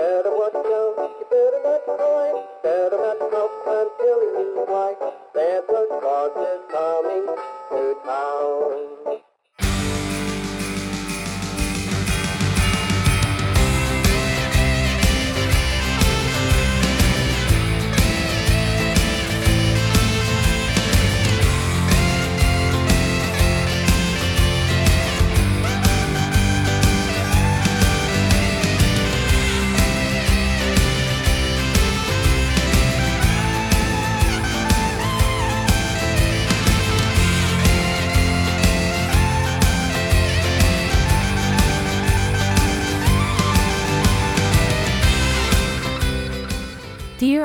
[0.00, 4.94] better watch out, you better not cry, better not cough, I'm telling you why.
[5.34, 7.26] Santa Claus is coming
[7.68, 9.29] to town.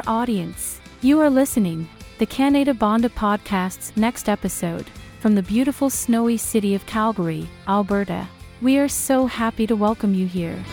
[0.08, 1.88] Audience, you are listening
[2.18, 4.86] the Canada Bonda podcast's next episode
[5.20, 8.28] from the beautiful snowy city of Calgary, Alberta.
[8.62, 10.64] We are so happy to welcome you here.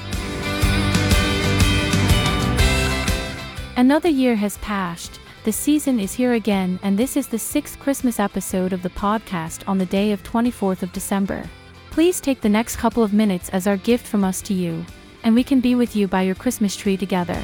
[3.77, 5.19] Another year has passed.
[5.45, 9.67] The season is here again, and this is the sixth Christmas episode of the podcast
[9.67, 11.45] on the day of 24th of December.
[11.91, 14.85] Please take the next couple of minutes as our gift from us to you,
[15.25, 17.41] and we can be with you by your Christmas tree together.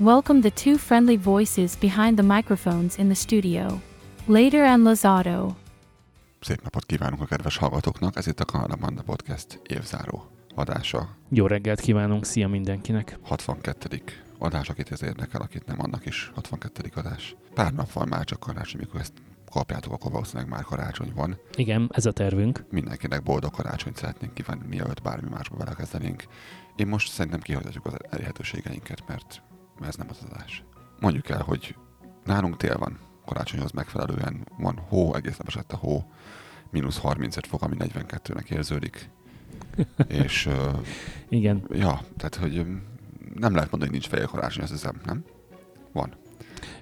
[0.00, 3.80] Welcome the two friendly voices behind the microphones in the studio.
[4.26, 5.56] Later and Lozado.
[6.40, 11.16] Szép napot kívánunk a kedves hallgatóknak, ez itt a Kanada Banda Podcast évzáró adása.
[11.28, 13.18] Jó reggelt kívánunk, szia mindenkinek!
[13.22, 14.02] 62.
[14.38, 16.90] adás, akit ez érdekel, akit nem, annak is 62.
[16.94, 17.36] adás.
[17.54, 19.12] Pár nap van már csak karácsony, mikor ezt
[19.50, 21.38] kapjátok, akkor valószínűleg már karácsony van.
[21.56, 22.64] Igen, ez a tervünk.
[22.70, 26.24] Mindenkinek boldog karácsonyt szeretnénk kívánni, mielőtt bármi másba belekezdenénk.
[26.76, 29.42] Én most szerintem kihagyhatjuk az elérhetőségeinket, mert
[29.86, 30.64] ez nem az adás.
[31.00, 31.76] Mondjuk el, hogy
[32.24, 36.04] nálunk tél van, karácsonyhoz megfelelően van hó, egész nap esett a hó,
[36.70, 39.10] mínusz 35 fok, ami 42-nek érződik.
[40.22, 40.70] És ö,
[41.28, 42.66] Igen, ja, tehát hogy
[43.34, 45.24] nem lehet mondani, hogy nincs fehér karácsony, azt hiszem, nem?
[45.92, 46.14] Van.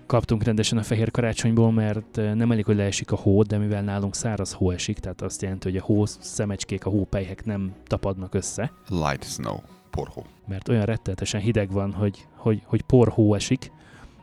[0.07, 4.15] kaptunk rendesen a fehér karácsonyból, mert nem elég, hogy leesik a hó, de mivel nálunk
[4.15, 8.73] száraz hó esik, tehát azt jelenti, hogy a hó szemecskék, a hópelyhek nem tapadnak össze,
[8.89, 9.59] Light snow,
[9.99, 10.25] porhó.
[10.47, 13.71] mert olyan rettenetesen hideg van, hogy, hogy, hogy por hó esik,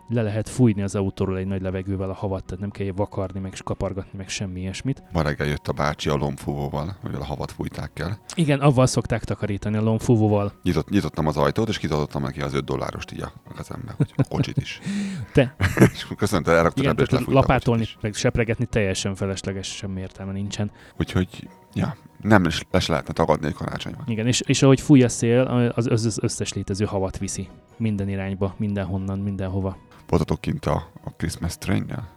[0.09, 3.53] le lehet fújni az autóról egy nagy levegővel a havat, tehát nem kell vakarni, meg
[3.63, 5.03] kapargatni, meg semmi ilyesmit.
[5.11, 8.19] Ma reggel jött a bácsi a lombfúvóval, mivel a havat fújták el.
[8.35, 10.53] Igen, avval szokták takarítani a lomfúvóval.
[10.63, 14.23] Nyitott, nyitottam az ajtót, és kitartottam neki az 5 dollárost így a kezembe, hogy a
[14.23, 14.79] kocsit is.
[15.33, 15.55] Te,
[15.93, 20.71] és köszönte, elraktam igen, ebbe, és lapátolni, meg sepregetni teljesen felesleges, semmi értelme nincsen.
[20.97, 21.95] Úgyhogy, ja,
[22.27, 24.05] nem is le se lehetne tagadni, hogy karácsony van.
[24.07, 25.41] Igen, és, és ahogy fúj a szél,
[25.75, 27.47] az, az, összes létező havat viszi.
[27.77, 29.77] Minden irányba, mindenhonnan, mindenhova.
[30.07, 32.13] Voltatok kint a, a Christmas train-nel?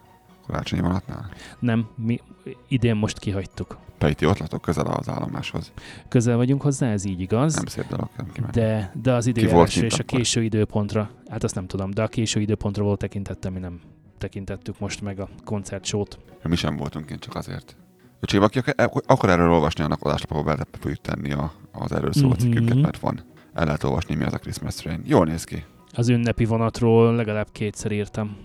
[0.47, 1.31] Karácsonyi vonatnál?
[1.59, 2.21] Nem, mi
[2.69, 3.79] idén most kihagytuk.
[3.99, 5.73] Pejti, ott latok közel az állomáshoz.
[6.09, 7.55] Közel vagyunk hozzá, ez így igaz.
[7.55, 8.49] Nem szép dolog, nem.
[8.53, 12.41] De, de az időjárásra és a késő időpontra, hát azt nem tudom, de a késő
[12.41, 13.81] időpontra volt tekintettem, mi nem
[14.19, 16.19] tekintettük most meg a koncertsót.
[16.43, 17.77] Mi sem voltunk kint, csak azért.
[18.21, 22.13] Öcsém, aki ak- akar erről olvasni, annak adáslapba be be fogjuk tenni a, az erről
[22.13, 22.39] szóló Mhm.
[22.39, 23.21] cikkünket, mert van.
[23.55, 25.03] El lehet olvasni, mi az a Christmas train.
[25.07, 25.65] Jól néz ki.
[25.93, 28.37] Az ünnepi vonatról legalább kétszer írtam.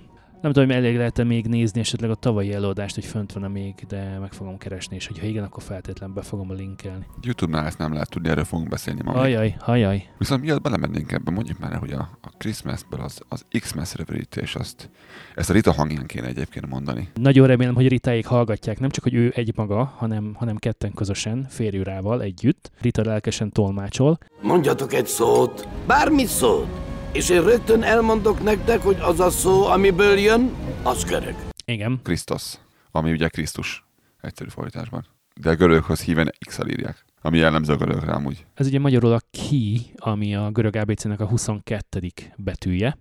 [0.43, 3.73] Nem tudom, hogy elég lehet-e még nézni esetleg a tavalyi előadást, hogy fönt van-e még,
[3.87, 7.05] de meg fogom keresni, és hogyha igen, akkor feltétlenül be fogom linkelni.
[7.21, 9.11] Youtube-nál ezt nem lehet tudni, erről fogunk beszélni ma.
[9.11, 10.09] Ajaj, ajaj.
[10.17, 14.89] Viszont miatt belemennénk ebbe, mondjuk már hogy a, a Christmasből az, az X-Mess rövidítés, azt,
[15.35, 17.09] ezt a Rita hangján kéne egyébként mondani.
[17.13, 21.45] Nagyon remélem, hogy Ritáig hallgatják, nem csak, hogy ő egy maga, hanem, hanem ketten közösen,
[21.49, 22.71] férjürával együtt.
[22.81, 24.17] Rita lelkesen tolmácsol.
[24.41, 30.17] Mondjatok egy szót, bármit szót, és én rögtön elmondok nektek, hogy az a szó, amiből
[30.17, 30.51] jön,
[30.83, 31.35] az görög.
[31.65, 32.53] Igen, Krisztus,
[32.91, 33.85] ami ugye Krisztus
[34.21, 35.05] egyszerű fordításban.
[35.41, 38.45] De a göröghöz híven X-el írják, ami jellemző a görögre amúgy.
[38.53, 42.11] ez ugye magyarul a ki, ami a görög ABC-nek a 22.
[42.35, 42.97] betűje,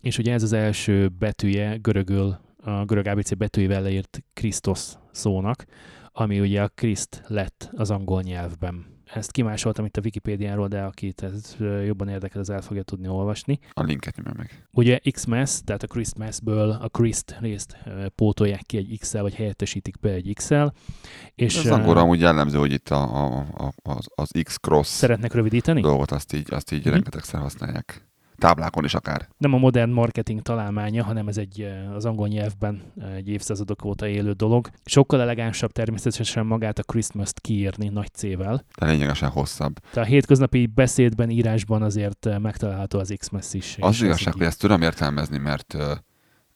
[0.00, 4.80] és ugye ez az első betűje görögül, a görög ABC betűjével leírt Krisztus
[5.12, 5.64] szónak,
[6.12, 8.93] ami ugye a Kriszt lett az angol nyelvben.
[9.14, 13.58] Ezt kimásoltam itt a Wikipédiáról, de akit ez jobban érdekel, az el fogja tudni olvasni.
[13.72, 14.66] A linket nyomja meg.
[14.70, 17.76] Ugye Xmas, tehát a Christmasből a Christ részt
[18.14, 20.72] pótolják ki egy X-el, vagy helyettesítik be egy X-el.
[21.34, 25.80] És Ez angolra amúgy jellemző, hogy itt a, a, a, az, az X-cross szeretnek rövidíteni?
[25.80, 26.90] dolgot azt így, azt így Mhm.
[26.90, 28.08] rengetegszer használják.
[28.38, 29.28] Táblákon is akár.
[29.36, 33.84] nem a modern marketing találmánya, hanem ez egy eh, az angol nyelvben eh, egy évszázadok
[33.84, 34.68] óta élő dolog.
[34.84, 38.64] Sokkal elegánsabb természetesen magát a Christmas-t kiírni nagy C-vel.
[38.78, 39.78] De lényegesen hosszabb.
[39.92, 43.76] Tehát a hétköznapi beszédben, írásban azért eh, megtalálható az Xmas is.
[43.80, 45.76] Az igazság, hogy ezt tudom értelmezni, mert,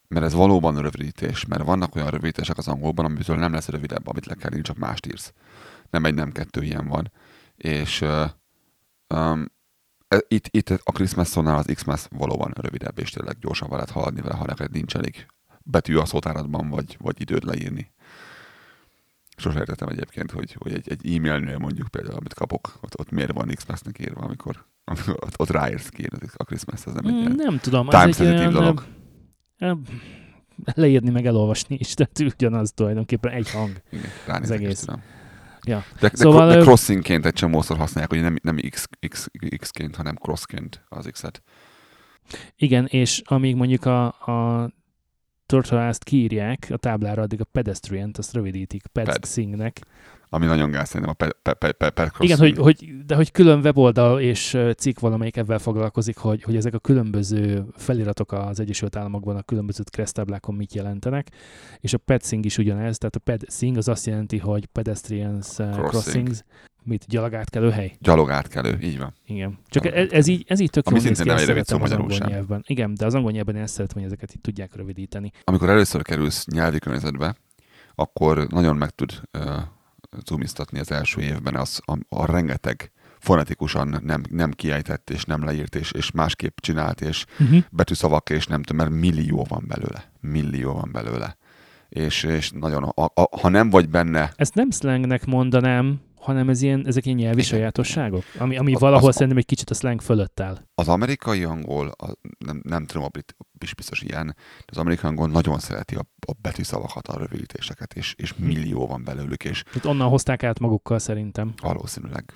[0.07, 4.25] mert ez valóban rövidítés, mert vannak olyan rövidítések az angolban, amitől nem lesz rövidebb, amit
[4.25, 5.33] le kell írni, csak mást írsz.
[5.89, 7.11] Nem egy, nem kettő ilyen van.
[7.55, 8.05] És
[9.13, 9.45] um,
[10.27, 14.35] itt, itt a Christmas szónál az Xmas valóban rövidebb, és tényleg gyorsan lehet haladni vele,
[14.35, 15.25] ha neked nincs elég
[15.63, 17.91] betű a szótáradban, vagy, vagy időd leírni.
[19.37, 23.31] Sose értettem egyébként, hogy, hogy egy, egy e-mailnél mondjuk például, amit kapok, ott, ott miért
[23.31, 26.07] van Xmas-nek írva, amikor, amikor ott, ott ráírsz ki
[26.37, 28.83] a Christmas, az nem egy Mm, ilyen Nem tudom, az egy olyan, dolog.
[29.57, 29.75] eh, eh,
[30.75, 33.81] leírni meg elolvasni is, tehát ugyanaz tulajdonképpen egy hang.
[33.91, 34.79] Igen, Az és egész.
[34.79, 35.01] tudom.
[35.69, 35.83] Ja.
[35.99, 39.27] De, de, Szóval, de crossingként egy csomószor használják, hogy nem, nem X, X,
[39.57, 41.41] X-ként, hanem crossként az X-et.
[42.55, 44.69] Igen, és amíg mondjuk a, a
[45.45, 49.05] Tortoise-t kiírják a táblára, addig a pedestrian-t azt rövidítik Ped.
[49.05, 49.79] pedsingnek.
[50.31, 53.31] Ami nagyon gáz szerintem a pe, pe, pe, pe, per Igen, hogy, hogy, de hogy
[53.31, 58.95] külön weboldal és cikk valamelyik ebben foglalkozik, hogy, hogy ezek a különböző feliratok az Egyesült
[58.95, 61.27] Államokban a különböző kresztáblákon mit jelentenek,
[61.79, 65.87] és a pedsing is ugyanez, tehát a pedsing az azt jelenti, hogy pedestrians Crossing.
[65.87, 66.43] crossings,
[66.83, 67.95] mit, gyalogátkelő hely.
[67.99, 69.13] Gyalog átkelő, így van.
[69.25, 69.57] Igen.
[69.67, 72.27] Csak ez, ez, így, ez így tök Ami jól néz ki, ezt az angol sem.
[72.27, 72.63] nyelvben.
[72.67, 75.31] Igen, de az angol nyelvben én ezt szeretem, hogy ezeket így tudják rövidíteni.
[75.43, 77.35] Amikor először kerülsz nyelvi környezetbe,
[77.95, 79.43] akkor nagyon meg tud uh,
[80.25, 85.75] zoomiztatni az első évben az, a, a rengeteg fonetikusan nem, nem kiejtett, és nem leírt,
[85.75, 87.63] és, és másképp csinált, és Uh-huh.
[87.69, 90.11] betűszavak, és nem tudom, mert millió van belőle.
[90.19, 91.37] Millió van belőle.
[91.89, 96.61] És, és nagyon, a, a, ha nem vagy benne, Ezt nem slangnek mondanám, hanem ez
[96.61, 97.49] ilyen, ezek ilyen nyelvi Igen.
[97.49, 100.57] sajátosságok, ami, ami Az- valahol az- szerintem egy kicsit a slang fölött áll.
[100.75, 105.09] az amerikai angol, a, nem, nem tudom, a brit is biztos ilyen, de az amerikai
[105.09, 109.85] angol nagyon szereti a, a betűszavakat, a rövidítéseket, és, és millió van belőlük, és Itt
[109.85, 111.53] onnan hozták át magukkal szerintem.
[111.61, 112.33] valószínűleg.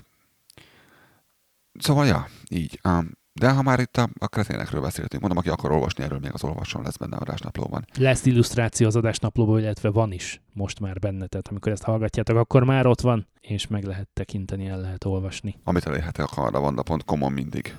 [1.78, 2.80] Szóval, ja, így.
[2.84, 6.30] Um, de ha már itt a, a kreténekről beszéltünk, mondom, aki akar olvasni erről, még
[6.32, 7.86] az olvasson lesz benne a adásnaplóban.
[7.94, 12.64] Lesz illusztráció az adásnaplóban, illetve van is most már benne, tehát amikor ezt hallgatjátok, akkor
[12.64, 15.58] már ott van, és meg lehet tekinteni, el lehet olvasni.
[15.64, 17.76] Amit elérhetek a karavanda.com-on mindig.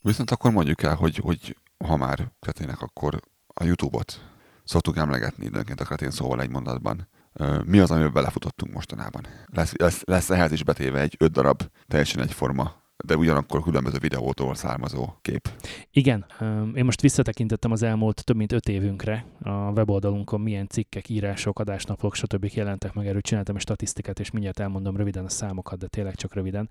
[0.00, 4.20] Viszont akkor mondjuk el, hogy, hogy ha már kretének, akkor a YouTube-ot
[4.64, 7.08] szoktuk emlegetni időnként a kretén szóval egy mondatban.
[7.64, 9.26] Mi az, amiben belefutottunk mostanában?
[9.46, 14.54] Lesz, lesz, lesz ehhez is betéve egy öt darab teljesen egyforma, de ugyanakkor különböző videótól
[14.54, 15.48] származó kép.
[15.90, 16.26] Igen,
[16.74, 22.14] én most visszatekintettem az elmúlt több mint öt évünkre a weboldalunkon, milyen cikkek, írások, adásnaplók,
[22.14, 22.50] stb.
[22.54, 26.34] jelentek meg, erről csináltam egy statisztikát, és mindjárt elmondom röviden a számokat, de tényleg csak
[26.34, 26.70] röviden.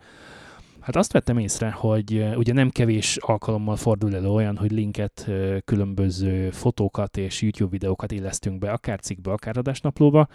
[0.84, 5.30] Hát azt vettem észre, hogy ugye nem kevés alkalommal fordul elő olyan, hogy linket,
[5.66, 10.28] különböző fotókat és YouTube videókat illesztünk be, akár cikkbe, akár adásnaplóba,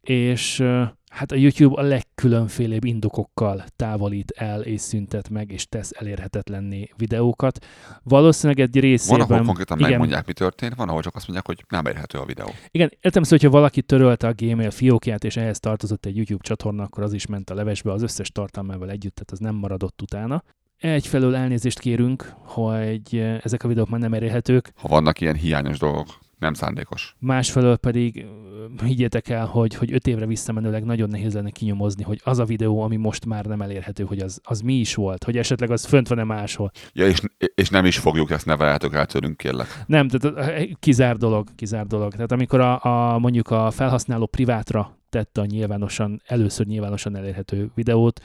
[0.00, 0.64] és
[1.10, 7.66] hát a YouTube a legkülönfélébb indokokkal távolít el és szüntet meg, és tesz elérhetetlenné videókat.
[8.02, 9.20] Valószínűleg egy Van, részében...
[9.20, 12.24] ahol konkrétan igen, megmondják, mi történt, van, ahol csak azt mondják, hogy nem érhető a
[12.24, 12.48] videó.
[12.70, 16.82] igen, értem szó, hogyha valaki törölte a Gmail fiókját, és ehhez tartozott egy YouTube csatorna,
[16.82, 20.42] akkor az is ment a levesbe az összes tartalmával együtt, tehát az nem maradott utána.
[20.76, 26.18] Egyfelől elnézést kérünk, hogy ezek a videók már nem elérhetők, Ha vannak ilyen hiányos dolgok,
[26.38, 27.16] nem szándékos.
[27.18, 32.20] másfelől pedig ö, higgyétek el, hogy, hogy öt évre visszamenőleg nagyon nehéz lenne kinyomozni, hogy
[32.24, 35.36] az a videó, ami most már nem elérhető, hogy az, az mi is volt, hogy
[35.36, 36.70] esetleg az fönt van-e máshol.
[36.92, 37.20] Ja, és,
[37.54, 39.84] és nem is fogjuk, ezt nevelhetek el tőlünk, kérlek.
[39.86, 42.12] Nem, tehát kizár dolog, kizár dolog.
[42.12, 48.20] Tehát amikor a, a mondjuk a felhasználó privátra tette a nyilvánosan, először nyilvánosan elérhető videót,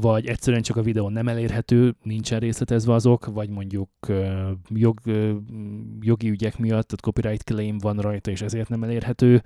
[0.00, 3.90] vagy egyszerűen csak a videó nem elérhető, nincsen részletezve azok, vagy mondjuk
[4.68, 5.00] jog,
[6.00, 9.42] jogi ügyek miatt, tehát copyright claim van rajta, és ezért nem elérhető.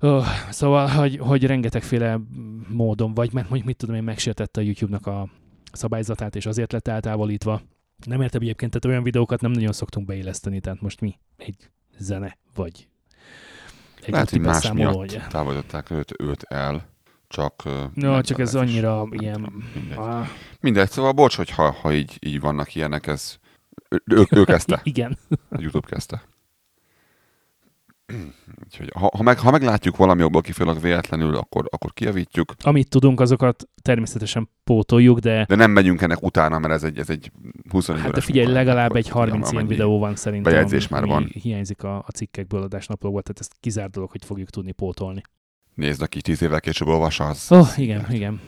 [0.00, 2.20] Oh, szóval, hogy, hogy rengetegféle
[2.68, 5.28] módon, vagy mert mondjuk mit tudom én, megsértette a YouTube-nak a
[5.72, 7.62] szabályzatát, és azért lett eltávolítva.
[8.06, 12.38] Nem értem egyébként, tehát olyan videókat nem nagyon szoktunk beilleszteni, tehát most mi egy zene,
[12.54, 12.88] vagy
[14.02, 16.91] egy Lehet, hogy más beszámoló, miatt távolították őt, őt el.
[17.32, 17.62] Csak...
[17.94, 18.60] No, csak ez is.
[18.60, 19.52] annyira Nem ilyen...
[19.74, 19.98] Mindegy.
[19.98, 20.26] Ah,
[20.60, 23.38] mindegy, szóval bocs, hogy ha, ha így, így vannak ilyenek, ez...
[23.88, 24.80] Ő, ő, ő kezdte.
[24.92, 25.18] igen.
[25.28, 26.22] A YouTube kezdte.
[28.64, 33.20] Úgyhogy ha, ha, meg, ha meglátjuk valami okból kifolyólag véletlenül, akkor, akkor kijavítjuk, Amit tudunk,
[33.20, 37.32] azokat természetesen pótoljuk, de de nem megyünk ennek utána, mert ez egy, ez egy
[37.70, 38.60] 24 hát de figyelj, munka.
[38.60, 41.24] legalább egy 30 ilyen videó van szerintem, bejegyzés már van.
[41.24, 45.22] hiányzik a, a cikkekből, adásnaplóból, tehát ez kizár dolog, hogy fogjuk tudni pótolni.
[45.74, 47.52] Nézd, aki 10 évvel később olvassa, az...
[47.52, 48.40] Ó, oh, igen, igen.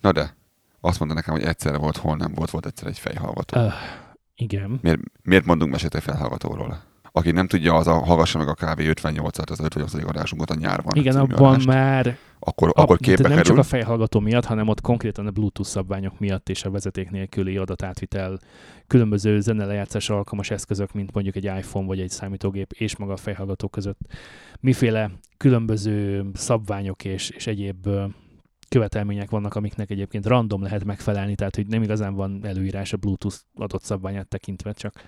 [0.00, 0.36] Na de,
[0.80, 3.60] azt mondta nekem, hogy egyszerre volt, hol nem volt, volt egyszer egy fejhallgató.
[3.60, 3.72] Öh,
[4.34, 4.78] igen.
[4.82, 6.82] Miért, miért mondunk mesét egy felhallgatóról?
[7.16, 8.80] Aki nem tudja, az a hallgassa meg a kb.
[8.80, 9.94] 58-at, az 58.
[9.94, 10.96] adásunkat a nyárban.
[10.96, 11.66] Igen, abban adást.
[11.66, 13.44] már Akkor, a, akkor de képbe nem kerül.
[13.44, 17.56] csak a fejhallgató miatt, hanem ott konkrétan a Bluetooth szabványok miatt és a vezeték nélküli
[17.56, 18.38] adatátvitel
[18.86, 23.68] különböző zenelejátszásra alkalmas eszközök, mint mondjuk egy iPhone vagy egy számítógép és maga a fejhallgató
[23.68, 23.98] között
[24.60, 27.88] miféle különböző szabványok és, és egyéb
[28.68, 33.36] követelmények vannak, amiknek egyébként random lehet megfelelni, tehát hogy nem igazán van előírás a Bluetooth
[33.54, 35.02] adott szabványát tekintve, csak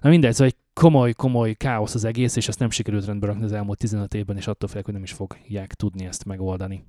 [0.00, 3.44] Na mindegy, szóval egy komoly, komoly káosz az egész, és ezt nem sikerült rendbe rakni
[3.44, 6.84] az elmúlt 15 évben, és attól félek, hogy nem is fogják tudni ezt megoldani.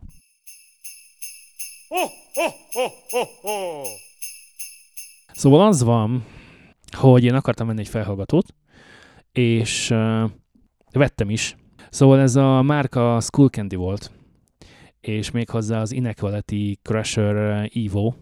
[5.34, 6.26] Szóval az van,
[6.98, 8.54] hogy én akartam venni egy felhallgatót,
[9.32, 10.30] és uh,
[10.92, 11.58] vettem is.
[11.90, 14.12] Szóval ez a márka Skull Candy volt,
[15.02, 18.14] és méghozzá az Inequality Crusher Evo.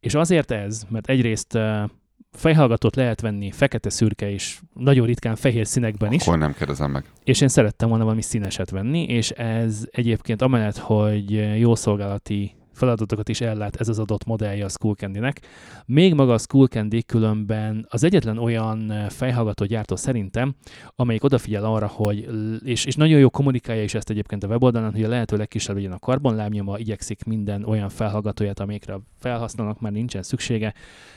[0.00, 1.90] És azért ez, mert egyrészt uh,
[2.38, 7.04] fejhallgatót lehet venni fekete, szürke és nagyon ritkán fehér színekben is, Akkor nem kérdezem meg.
[7.24, 13.28] és én szerettem volna valami színeset venni, és ez egyébként amellett, hogy jó szolgálati feladatokat
[13.28, 15.40] is ellát ez az adott modellje a Skullcandy-nek.
[15.86, 20.54] Még maga a Skullcandy különben az egyetlen olyan fejhallgató gyártó szerintem,
[20.96, 22.28] amelyik odafigyel arra, hogy,
[22.64, 25.92] és, és nagyon jó kommunikálja is ezt egyébként a weboldalon, hogy a lehető legkisebb legyen
[25.92, 30.74] a karbonlábnyoma, igyekszik minden olyan felhallgatóját, amikre a felhasználónak már nincsen szüksége,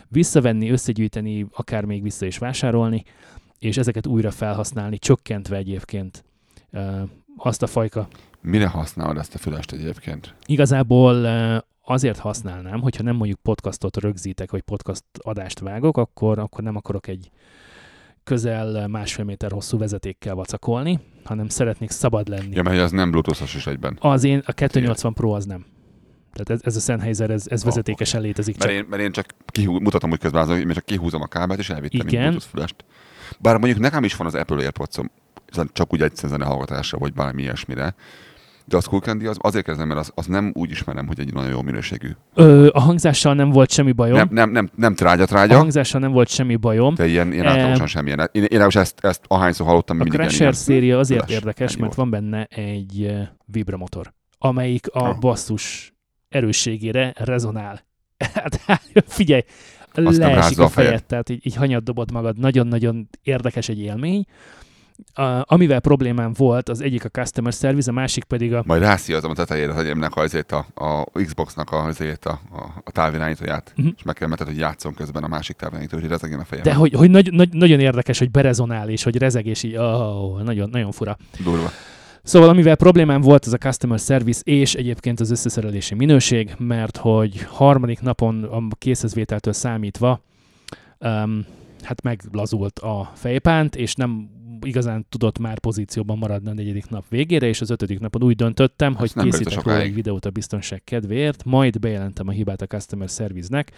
[0.08, 3.03] visszavenni, összegyűjteni, akár még vissza is vásárolni,
[3.60, 6.24] és ezeket újra felhasználni, csökkentve egyébként
[6.72, 7.01] ö,
[7.38, 8.08] azt a fajka.
[8.41, 10.36] Mire használod ezt a fülest egyébként?
[10.45, 11.25] Igazából
[11.86, 17.07] azért használnám, hogyha nem mondjuk podcastot rögzítek, vagy podcast adást vágok, akkor, akkor nem akarok
[17.07, 17.31] egy
[18.24, 22.55] közel másfél méter hosszú vezetékkel vacakolni, hanem szeretnék szabad lenni.
[22.55, 23.98] Ja, mert az nem bluetooth is egyben.
[24.01, 25.65] Az én, a 280 Pro az nem.
[26.33, 28.57] Tehát ez, ez a Sennheiser, ez, ez vezetékesen létezik.
[28.57, 31.27] Mert Csak én, mert én csak kihú, mutatom úgy közben, hogy én csak kihúzom a
[31.27, 32.21] kábelt, és elvittem Igen.
[32.21, 32.75] Bluetooth fülest.
[33.39, 34.98] Bár mondjuk nekem is van az Apple airpods
[35.74, 37.95] csak úgy egy zene hallgatásra, vagy bármi ilyesmire.
[38.65, 41.34] De a Skull Candy az, azért kezdem, mert az, az, nem úgy ismerem, hogy egy
[41.34, 42.10] nagyon jó minőségű.
[42.34, 44.15] Ö, a hangzással nem volt semmi bajom.
[44.18, 46.96] Nem, nem, nem, nem trágya a trágya, hangzással nem volt semmi bajom.
[46.96, 48.20] de ilyen, ilyen átlagosan semmilyen.
[48.20, 51.34] Én, én legalábbis ezt, ezt ahányszor hallottam, A mindig ilyen, Crasher széria azért Flash.
[51.36, 53.12] érdekes, mert van benne egy
[53.46, 55.18] vibramotor, amelyik a Ah.
[55.20, 55.94] basszus
[56.30, 57.82] erősségére rezonál.
[58.34, 58.62] Hát
[59.08, 59.41] figyelj,
[59.94, 60.89] Azt leesik a a fejed.
[60.89, 62.38] fejed, tehát így, így hanyat dobod magad.
[62.39, 64.25] Nagyon-nagyon érdekes egy élmény.
[65.13, 68.63] A, amivel problémám volt, az egyik a customer service, a másik pedig a...
[68.65, 72.91] Majd rászíjazom a tetejére az enyémnek azért a, a Xboxnak a, azért a, a, a
[72.91, 73.88] távirányítóját, Mhm.
[73.98, 76.63] és meg kell meted, hogy játszom közben a másik távirányító, hogy rezegjen a fejem.
[76.63, 80.41] De hogy, hogy nagy, nagy, nagyon érdekes, hogy berezonál, és hogy rezeg, és így, oh,
[80.41, 81.17] nagyon, nagyon fura.
[81.43, 81.70] Durva.
[82.24, 87.41] Szóval amivel problémám volt, az a customer service és egyébként az összeszerelési minőség, mert hogy
[87.50, 90.22] harmadik napon a készhezvételtől számítva
[91.00, 91.46] um,
[91.81, 94.29] hát meglazult a fejpánt, és nem
[94.63, 98.96] igazán tudott már pozícióban maradni a negyedik nap végére, és az ötödik napon úgy döntöttem,
[98.96, 103.72] hogy készítek róla egy videót a biztonság kedvéért, majd bejelentem a hibát a customer service-nek,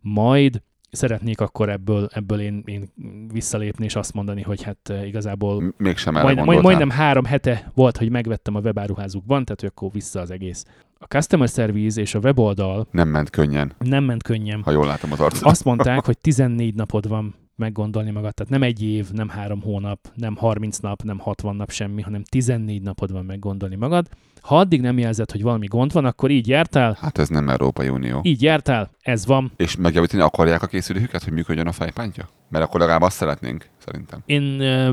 [0.00, 2.88] majd szeretnék akkor ebből, ebből én, én
[3.32, 7.96] visszalépni, és azt mondani, hogy hát eh, igazából Mégsem majd, majd, majdnem három hete volt,
[7.96, 10.64] hogy megvettem a webáruházukban, tehát hogy akkor vissza az egész.
[10.98, 14.62] A customer service és a weboldal Nem ment könnyen, nem ment könnyen.
[14.62, 15.42] ha jól látom az arcot.
[15.42, 19.98] Azt mondták, hogy 14 napod van meggondolni magad, tehát nem egy év, nem három hónap,
[20.14, 24.08] nem 30 nap, nem 60 nap semmi, hanem 14 napod van meggondolni magad.
[24.40, 27.88] Ha addig nem jelzed, hogy valami gond van, akkor így jártál, Hát ez nem Európai
[27.88, 28.20] Unió.
[28.22, 29.52] így jártál, ez van.
[29.56, 32.28] És megjavítani akarják a készüléküket, hogy működjön a fejpántja?
[32.50, 34.22] Mert akkor legalább azt szeretnénk, szerintem.
[34.26, 34.88] Én uh,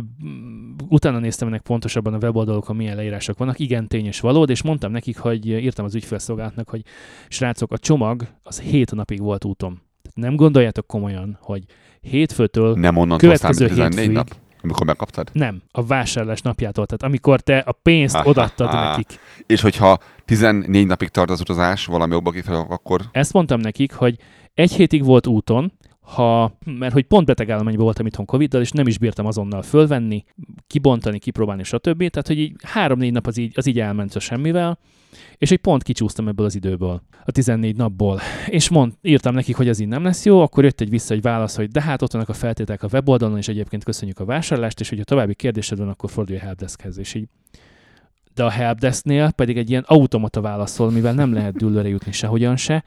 [0.87, 3.59] utána néztem ennek pontosabban a weboldalokon, milyen leírások vannak.
[3.59, 6.81] Igen, tény és valód, és mondtam nekik, hogy írtam az ügyfélszolgálatnak, hogy
[7.27, 9.81] srácok, a csomag az hét napig volt úton.
[10.01, 11.63] Tehát nem gondoljátok komolyan, hogy
[12.09, 14.15] hétfőtől Nem onnantól Következő számít 14 hétfőig.
[14.15, 14.29] nap,
[14.61, 15.29] amikor megkaptad.
[15.33, 18.89] nem, a vásárlás napjától, tehát amikor te a pénzt Ha, odaadtad ha.
[18.89, 19.19] nekik.
[19.45, 24.15] És hogyha 14 napig tart az utazás valami jobba kifelé, akkor Ezt mondtam nekik, hogy
[24.53, 25.71] egy hétig volt úton,
[26.05, 30.23] ha, mert hogy pont beteg állományban voltam itthon Covid-dal, és nem is bírtam azonnal fölvenni,
[30.67, 31.97] kibontani, kipróbálni, stb.
[31.97, 34.79] Tehát, hogy így három-négy nap az így, az így elment a semmivel,
[35.37, 38.19] és egy pont kicsúsztam ebből az időből, a 14 napból.
[38.47, 41.21] És mond, írtam nekik, hogy ez így nem lesz jó, akkor jött egy vissza egy
[41.21, 44.79] válasz, hogy de hát ott vannak a feltételek a weboldalon, és egyébként köszönjük a vásárlást,
[44.79, 46.97] és hogyha további kérdésed van, akkor fordulj a helpdeskhez.
[46.97, 47.27] És így
[48.35, 52.83] de a helpdesknél pedig egy ilyen automata válaszol, mivel nem lehet dűlőre jutni sehogyan se.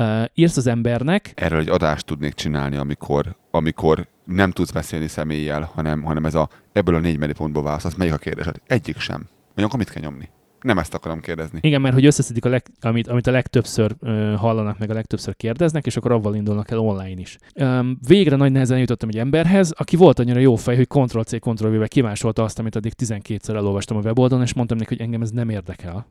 [0.00, 1.32] Uh, írsz az embernek.
[1.34, 6.48] Erről egy adást tudnék csinálni, amikor, amikor nem tudsz beszélni személlyel, hanem, hanem ez a,
[6.72, 8.56] ebből a négy pontból válaszolsz, melyik a kérdésed?
[8.66, 9.28] Egyik sem.
[9.54, 10.28] Mondjuk, mit kell nyomni?
[10.60, 11.58] Nem ezt akarom kérdezni.
[11.62, 15.36] Igen, mert hogy összeszedik, a leg, amit, amit a legtöbbször ö, hallanak, meg a legtöbbször
[15.36, 17.38] kérdeznek, és akkor avval indulnak el online is.
[17.54, 21.88] Üm, végre nagy nehezen jutottam egy emberhez, aki volt annyira jó fej, hogy Ctrl-C, Ctrl-V-vel
[21.88, 25.48] kimásolta azt, amit addig 12-szer elolvastam a weboldalon, és mondtam neki, hogy engem ez nem
[25.48, 26.06] érdekel.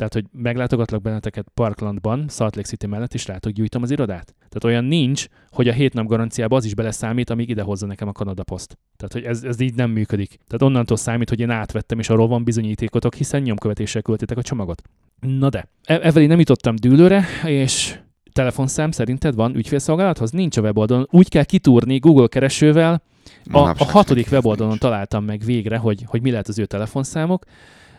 [0.00, 4.34] Tehát, hogy meglátogatlak benneteket Parklandban, Salt Lake City mellett, és rátok gyújtom az irodát.
[4.38, 8.12] Tehát olyan nincs, hogy a hét nap garanciába az is beleszámít, amíg idehozza nekem a
[8.12, 8.78] Kanada Post.
[8.96, 10.28] Tehát, hogy ez, ez így nem működik.
[10.28, 14.82] Tehát onnantól számít, hogy én átvettem, és arról van bizonyítékotok, hiszen nyomkövetéssel költitek a csomagot.
[15.20, 17.98] Na de, e- evel nem jutottam dűlőre, és
[18.32, 20.30] telefonszám szerinted van ügyfélszolgálathoz?
[20.30, 21.06] Nincs a weboldalon.
[21.10, 23.02] Úgy kell kitúrni Google keresővel.
[23.50, 27.44] A, a hatodik weboldalon találtam meg végre, hogy, hogy mi lehet az ő telefonszámok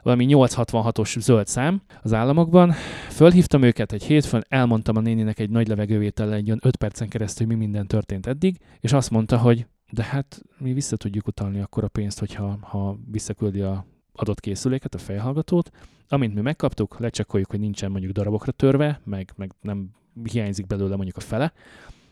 [0.04, 2.72] valami 866-os zöld szám az államokban.
[3.10, 7.56] Fölhívtam őket egy hétfőn, elmondtam a néninek egy nagy levegővétellel egy 5 percen keresztül, hogy
[7.56, 11.84] mi minden történt eddig, és azt mondta, hogy de hát mi vissza tudjuk utalni akkor
[11.84, 15.70] a pénzt, hogyha ha visszaküldi a adott készüléket, a fejhallgatót.
[16.08, 19.90] Amint mi megkaptuk, lecsekkoljuk, hogy nincsen mondjuk darabokra törve, meg, meg nem
[20.24, 21.54] hiányzik belőle mondjuk a fele,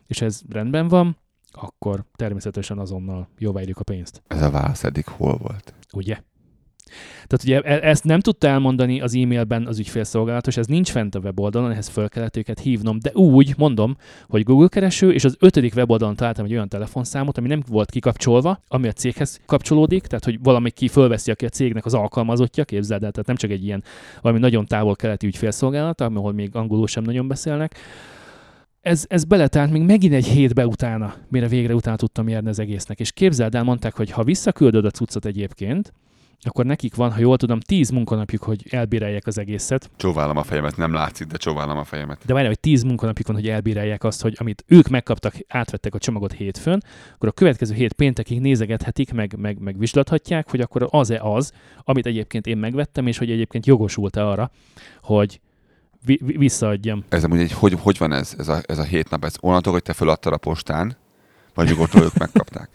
[0.07, 1.17] és ez rendben van,
[1.51, 4.21] akkor természetesen azonnal jóváírjuk a pénzt.
[4.27, 5.73] Ez a válasz eddig hol volt?
[5.93, 6.21] Ugye?
[7.27, 11.19] Tehát ugye e- ezt nem tudta elmondani az e-mailben az ügyfélszolgálatos, ez nincs fent a
[11.19, 15.75] weboldalon, ehhez föl kellett őket hívnom, de úgy mondom, hogy Google kereső, és az ötödik
[15.75, 20.39] weboldalon találtam egy olyan telefonszámot, ami nem volt kikapcsolva, ami a céghez kapcsolódik, tehát hogy
[20.43, 23.83] valami ki fölveszi, aki a cégnek az alkalmazottja, képzeld el, tehát nem csak egy ilyen
[24.21, 27.75] valami nagyon távol keleti ügyfélszolgálat, ahol még angolul sem nagyon beszélnek,
[28.81, 32.99] ez, ez beletált még megint egy hétbe utána, mire végre utána tudtam járni az egésznek.
[32.99, 35.93] És képzeld el, mondták, hogy ha visszaküldöd a cuccot egyébként,
[36.41, 39.89] akkor nekik van, ha jól tudom, tíz munkanapjuk, hogy elbírálják az egészet.
[39.95, 42.21] Csóválom a fejemet, nem látszik, de csóválom a fejemet.
[42.25, 45.97] De várj, hogy tíz munkanapjuk van, hogy elbírálják azt, hogy amit ők megkaptak, átvettek a
[45.97, 51.19] csomagot hétfőn, akkor a következő hét péntekig nézegethetik, meg, meg, meg vizslathatják, hogy akkor az-e
[51.21, 51.51] az,
[51.83, 54.51] amit egyébként én megvettem, és hogy egyébként jogosult-e arra,
[55.01, 55.39] hogy
[56.05, 57.03] vi- visszaadjam.
[57.09, 59.25] Ez amúgy egy, hogy, hogy van ez, ez a, ez a hét nap?
[59.25, 60.97] Ez onnantól, hogy te feladtad a postán,
[61.59, 62.69] vagy nyugodtan ők megkapták?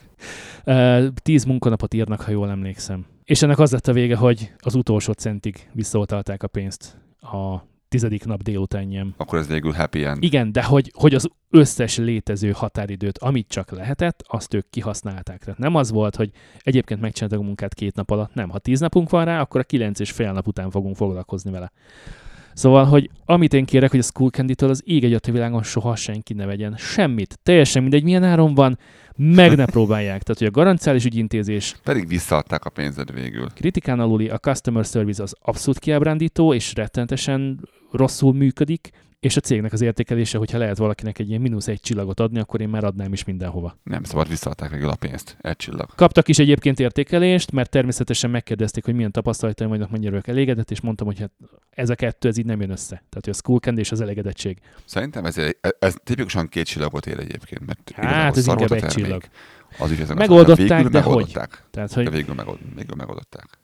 [1.23, 3.07] Tíz munkanapot írnak, ha jól emlékszem.
[3.25, 8.25] És ennek az lett a vége, hogy az utolsó centig visszautalták a pénzt a tizedik
[8.25, 9.15] nap délutánján.
[9.17, 10.23] Akkor ez végül happy end.
[10.23, 15.45] Igen, de hogy, hogy az összes létező határidőt, amit csak lehetett, azt ők kihasználták.
[15.45, 18.49] Tehát nem az volt, hogy egyébként megcsináltak a munkát két nap alatt, nem.
[18.49, 21.73] Ha tíz napunk van rá, akkor a kilenc és fél nap után fogunk foglalkozni vele.
[22.55, 26.33] Szóval, hogy amit én kérek, hogy a School Candy-től az ég egy világon soha senki
[26.33, 27.39] ne vegyen semmit.
[27.43, 28.79] Teljesen mindegy, milyen áron van,
[29.17, 30.23] meg ne próbálják.
[30.23, 31.77] Tehát, hogy a garanciális ügyintézés...
[31.83, 33.49] Pedig visszaadták a pénzed végül.
[33.55, 38.91] Kritikán aluli a customer service az abszolút kiábrándító, és rettentesen rosszul működik,
[39.25, 42.61] és a cégnek az értékelése, hogyha lehet valakinek egy ilyen mínusz egy csillagot adni, akkor
[42.61, 43.79] én már adnám is mindenhova.
[43.83, 45.37] Nem szabad, visszaadták végül a pénzt.
[45.41, 45.95] Egy csillag.
[45.95, 50.81] Kaptak is egyébként értékelést, mert természetesen megkérdezték, hogy milyen tapasztalataim vannak, mennyire vagyok elégedett, és
[50.81, 51.31] mondtam, hogy hát
[51.71, 52.95] ez a kettő, ez így nem jön össze.
[52.95, 54.59] Tehát, hogy a school candy és az elégedettség.
[54.85, 55.37] Szerintem ez,
[55.79, 57.67] ez tipikusan két csillagot ér egyébként.
[57.67, 59.23] Mert hát ez inkább egy csillag.
[59.79, 61.51] Az ügyvezető megoldották, de megoldották.
[61.51, 61.71] hogy?
[61.71, 62.05] Tehát, hogy...
[62.05, 63.59] De végül, megold, végül megoldották.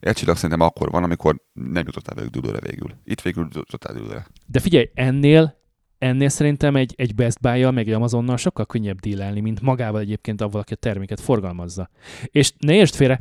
[0.00, 2.90] Egy csillag szerintem akkor van, amikor nem jutottál velük dudóra végül.
[3.04, 4.26] Itt végül jutottál dudóra.
[4.46, 5.64] De figyelj, ennél
[5.98, 10.40] ennél szerintem egy, egy Best buy meg egy Amazonnal sokkal könnyebb dílelni, mint magával egyébként
[10.40, 11.90] avval, aki a terméket forgalmazza.
[12.24, 13.20] És ne értsd félre,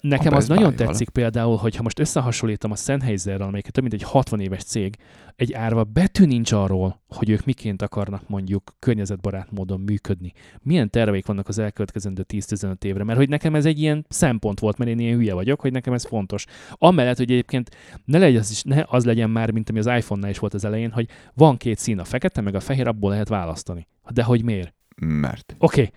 [0.00, 4.08] nekem az nagyon tetszik például, hogy ha most összehasonlítom a Sennheiserrel, amelyiket több mint egy
[4.08, 4.96] 60 éves cég,
[5.36, 10.32] egy árva betű nincs arról, hogy ők miként akarnak mondjuk környezetbarát módon működni.
[10.62, 14.78] Milyen terveik vannak az elkövetkezendő 10-15 évre, mert hogy nekem ez egy ilyen szempont volt,
[14.78, 16.46] mert én ilyen hülye vagyok, hogy nekem ez fontos.
[16.72, 17.70] Amellett, hogy egyébként
[18.04, 20.64] ne, legyen az, is, ne az legyen már, mint ami az iPhone-nál is volt az
[20.64, 23.86] elején, hogy van két szín, a fekete meg a fehér, abból lehet választani.
[24.10, 24.74] De hogy miért?
[25.00, 25.56] Mert.
[25.58, 25.80] Oké.
[25.80, 25.92] Okay.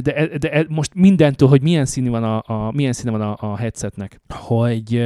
[0.00, 3.56] De, de, most mindentől, hogy milyen színű van a, a, milyen színe van a, a
[3.56, 5.02] headsetnek, hogy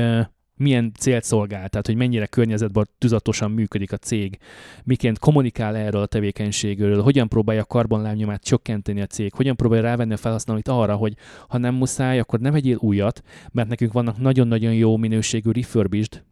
[0.56, 4.38] milyen célt szolgál, tehát hogy mennyire környezetben tuzatosan működik a cég,
[4.84, 10.12] miként kommunikál erről a tevékenységről, hogyan próbálja a karbonlábnyomát csökkenteni a cég, hogyan próbálja rávenni
[10.12, 11.14] a felhasználóit arra, hogy
[11.48, 16.24] ha nem muszáj, akkor nem vegyél újat, mert nekünk vannak nagyon-nagyon jó minőségű refurbished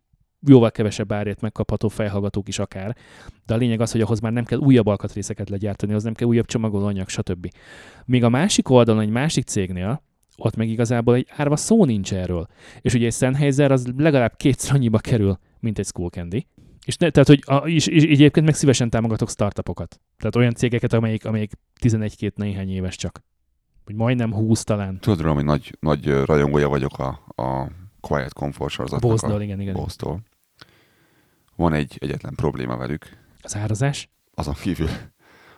[0.47, 2.97] jóval kevesebb árért megkapható fejhallgatók is akár.
[3.47, 6.29] De a lényeg az, hogy ahhoz már nem kell újabb alkatrészeket legyártani, az nem kell
[6.29, 7.49] újabb csomagolóanyag, stb.
[8.05, 10.03] Míg a másik oldalon, egy másik cégnél,
[10.37, 12.47] ott meg igazából egy árva szó nincs erről.
[12.81, 16.47] És ugye egy Sennheiser az legalább kétszer annyiba kerül, mint egy Skullcandy.
[16.85, 20.01] És, ne, tehát, hogy a, és, és, egyébként meg szívesen támogatok startupokat.
[20.17, 23.25] Tehát olyan cégeket, amelyik, amelyik 11-két néhány éves csak.
[23.85, 24.99] Vagy majdnem 20 talán.
[25.01, 27.69] Tudod hogy nagy, nagy rajongója vagyok a, a
[28.01, 29.11] Quiet Comfort sorozatnak.
[29.11, 29.75] Bose-tól, igen, igen.
[29.75, 30.21] Bose-tól.
[31.57, 33.09] Van egy egyetlen probléma velük,
[33.43, 34.09] Az árazás?
[34.35, 34.89] azon kívül,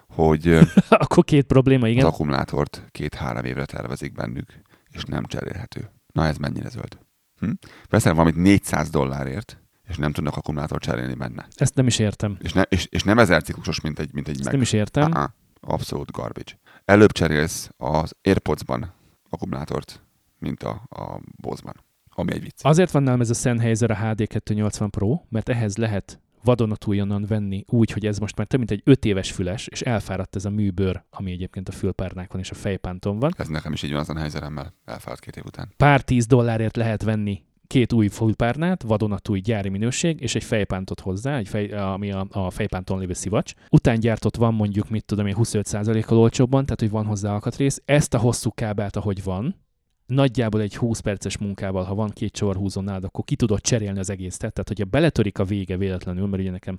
[0.08, 2.04] hogy Akkor két probléma, igen.
[2.06, 4.52] az akkumulátort két-három évre tervezik bennük,
[4.90, 5.90] és nem cserélhető.
[6.12, 6.98] Na ez mennyire zöld?
[7.38, 7.50] Hm?
[7.88, 11.46] Veszel valamit 400 dollárért, és nem tudnak akkumulátort cserélni benne.
[11.56, 12.36] Ezt nem is értem.
[12.40, 14.52] És, ne, és, és nem ezer ciklusos, mint egy, mint egy Ezt meg.
[14.52, 15.12] nem is értem.
[15.12, 15.30] Ah,
[15.60, 16.58] abszolút garbage.
[16.84, 18.92] Előbb cserélsz az Airpods-ban
[19.28, 20.02] akkumulátort,
[20.38, 21.84] mint a, a Bose-ban.
[22.18, 22.60] Ami egy vicc.
[22.62, 27.90] Azért van nálam ez a Sennheiser a HD280 Pro, mert ehhez lehet vadonatújonnan venni úgy,
[27.90, 31.04] hogy ez most már több mint egy 5 éves füles, és elfáradt ez a műbőr,
[31.10, 33.32] ami egyébként a fülpárnákon és a fejpánton van.
[33.36, 34.74] Ez nekem is így van az a helyzeremmel.
[34.84, 35.72] Elfáradt két év után.
[35.76, 41.36] Pár tíz dollárért lehet venni két új fülpárnát, vadonatúj gyári minőség, és egy fejpántot hozzá,
[41.36, 43.52] egy fej, ami a, a fejpánton lévő szivacs.
[43.70, 47.82] Után gyártott van mondjuk, mit tudom én, 25%-kal olcsóbban, tehát hogy van hozzá alkatrész.
[47.84, 49.56] Ezt a hosszú kábelt, ahogy van,
[50.06, 54.10] nagyjából egy 20 perces munkával, ha van két csorhúzó nálad, akkor ki tudod cserélni az
[54.10, 54.38] egészet.
[54.38, 56.78] Tehát, hogyha beletörik a vége véletlenül, mert ugye nekem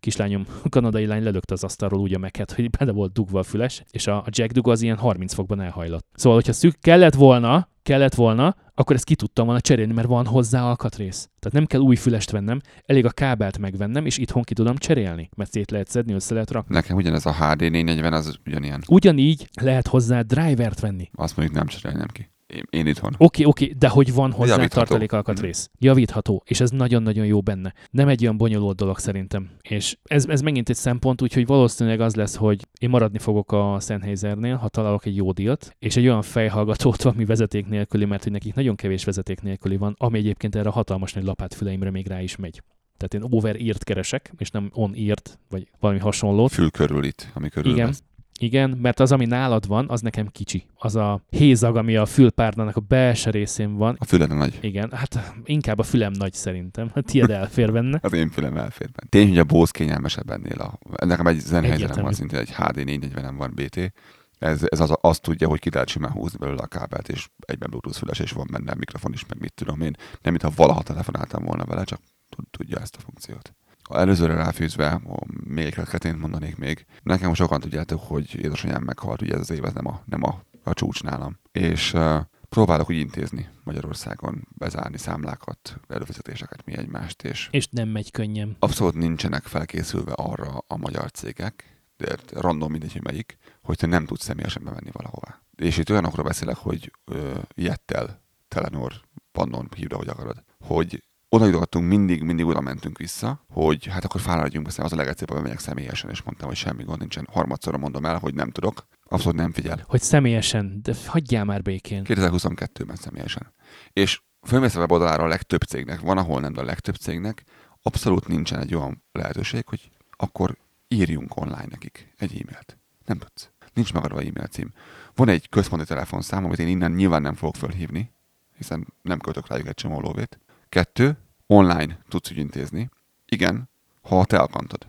[0.00, 3.82] kislányom, kanadai lány lelökte az asztalról úgy a meket, hogy bele volt dugva a füles,
[3.90, 6.06] és a, a jack dug az ilyen 30 fokban elhajlott.
[6.14, 10.26] Szóval, hogyha szük kellett volna, kellett volna, akkor ezt ki tudtam volna cserélni, mert van
[10.26, 11.28] hozzá alkatrész.
[11.38, 15.28] Tehát nem kell új fülest vennem, elég a kábelt megvennem, és itthon ki tudom cserélni,
[15.36, 16.74] mert szét lehet szedni, össze lehet rakni.
[16.74, 18.82] Nekem ugyanez a HD 440, az ugyanilyen.
[18.88, 21.10] Ugyanígy lehet hozzá drivert venni.
[21.14, 22.30] Azt mondjuk nem cserélnem ki.
[22.46, 23.14] Én, én itthon.
[23.18, 24.80] Oké, oké, de hogy van hozzá Javítható.
[24.80, 25.70] tartalékalkatrész.
[25.78, 27.74] Javítható, és ez nagyon-nagyon jó benne.
[27.90, 29.50] Nem egy olyan bonyolult dolog szerintem.
[29.62, 33.78] És ez, ez megint egy szempont, úgyhogy valószínűleg az lesz, hogy én maradni fogok a
[33.80, 38.32] Sennheisernél, ha találok egy jó dílt, és egy olyan fejhallgatót, ami vezeték nélküli, mert hogy
[38.32, 42.22] nekik nagyon kevés vezeték nélküli van, ami egyébként erre a hatalmas nagy lapátfüleimre még rá
[42.22, 42.62] is megy.
[42.96, 46.52] Tehát én over-írt keresek, és nem on-írt, vagy valami hasonlót.
[46.52, 47.86] Fül körül itt, ami körül Igen.
[47.86, 48.02] vesz.
[48.38, 50.66] Igen, mert az, ami nálad van, az nekem kicsi.
[50.74, 53.96] Az a hézag, ami a fülpárnának a belső részén van.
[53.98, 54.58] A füled nagy.
[54.60, 56.90] Igen, hát inkább a fülem nagy szerintem.
[56.94, 57.98] A tiéd elfér benne.
[58.02, 59.08] Az én fülem elfér benne.
[59.08, 60.60] Tény, hogy a Bose kényelmesebb ennél.
[60.60, 63.92] A, nekem egy Sennheiserem van, szintén egy HD 440 van BT.
[64.38, 67.70] Ez, ez az, azt tudja, hogy ki lehet simán húzni belőle a kábelt, és egyben
[67.70, 69.94] Bluetooth füles, és van benne mikrofon is, meg mit tudom én.
[70.22, 73.54] Nem, mintha valaha telefonáltam volna vele, csak tud- tudja ezt a funkciót.
[73.88, 75.00] A előzőre ráfűzve,
[75.44, 76.86] még kettőt mondanék még.
[77.02, 80.42] Nekem sokan tudjátok, hogy édesanyám meghalt, ugye ez az év, ez nem a, nem a,
[80.64, 81.38] a csúcs nálam.
[81.52, 88.10] És uh, próbálok úgy intézni Magyarországon, bezárni számlákat, előfizetéseket, mi egymást, és És nem megy
[88.10, 88.56] könnyen.
[88.58, 94.06] abszolút nincsenek felkészülve arra a magyar cégek, de random mindegy, hogy melyik, hogy te nem
[94.06, 95.40] tudsz személyesen bemenni valahová.
[95.56, 98.92] És itt olyanokról beszélek, hogy ö, Jettel, Telenor,
[99.32, 101.02] Pannon, hívd, ahogy akarod, hogy
[101.36, 105.36] oda jutottunk, mindig, mindig oda mentünk vissza, hogy hát akkor fáradjunk be, az a legegyszerűbb,
[105.36, 107.28] hogy megyek személyesen, és mondtam, hogy semmi gond nincsen.
[107.32, 109.84] Harmadszorra mondom el, hogy nem tudok, abszolút nem figyel.
[109.86, 112.02] Hogy személyesen, de hagyjál már békén.
[112.04, 113.52] 2022-ben személyesen.
[113.92, 117.44] És fölmész a weboldalára a legtöbb cégnek, van, ahol nem, de a legtöbb cégnek
[117.82, 120.56] abszolút nincsen egy olyan lehetőség, hogy akkor
[120.88, 122.78] írjunk online nekik egy e-mailt.
[123.04, 123.50] Nem tudsz.
[123.74, 124.72] Nincs megadva e-mail cím.
[125.14, 128.12] Van egy központi telefonszám, amit én innen nyilván nem fogok fölhívni,
[128.56, 130.38] hiszen nem költök rájuk egy csomó lóvét.
[130.68, 132.88] Kettő, online tudsz ügyintézni.
[133.26, 133.68] Igen,
[134.02, 134.86] ha te akantod.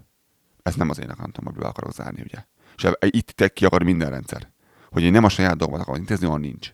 [0.63, 2.45] Ez nem az én akantom, amiben be akarok zárni, ugye.
[2.75, 4.51] És itt te ki akar minden rendszer.
[4.89, 6.73] Hogy én nem a saját dolgomat akarom intézni, olyan nincs.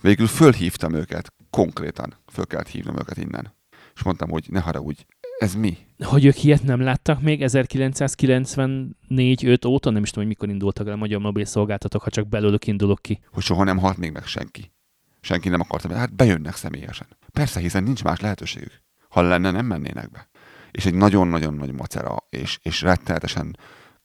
[0.00, 3.54] Végül fölhívtam őket, konkrétan föl kellett hívnom őket innen.
[3.94, 5.04] És mondtam, hogy ne haragudj,
[5.38, 5.78] ez mi?
[5.98, 10.92] Hogy ők ilyet nem láttak még 1994-5 óta, nem is tudom, hogy mikor indultak el
[10.92, 13.20] a magyar mobil szolgáltatók, ha csak belőlük indulok ki.
[13.30, 14.72] Hogy soha nem halt még meg senki.
[15.20, 17.06] Senki nem akarta, hát bejönnek személyesen.
[17.32, 18.82] Persze, hiszen nincs más lehetőségük.
[19.12, 20.28] Ha lenne, nem mennének be.
[20.70, 23.56] És egy nagyon-nagyon nagy macera, és, és rettenetesen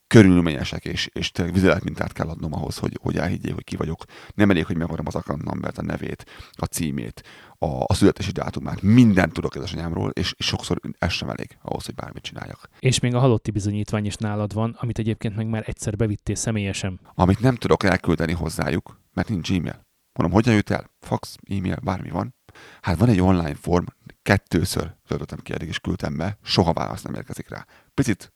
[0.07, 4.03] körülményesek, és, és tényleg vizeletmintát kell adnom ahhoz, hogy, hogy elhiggyék, hogy ki vagyok.
[4.35, 7.23] Nem elég, hogy megadom az account numbert, a nevét, a címét,
[7.57, 11.95] a, a születési dátumát, mindent tudok édesanyámról, és, és sokszor ez sem elég ahhoz, hogy
[11.95, 12.69] bármit csináljak.
[12.79, 16.99] És még a halotti bizonyítvány is nálad van, amit egyébként meg már egyszer bevittél személyesen.
[17.13, 19.85] Amit nem tudok elküldeni hozzájuk, mert nincs e-mail.
[20.13, 20.91] Mondom, hogyan jut el?
[20.99, 22.35] Fax, e-mail, bármi van.
[22.81, 23.85] Hát van egy online form,
[24.27, 27.65] kettőször töltöttem ki, eddig is küldtem be, soha válasz nem érkezik rá.
[27.93, 28.33] Picit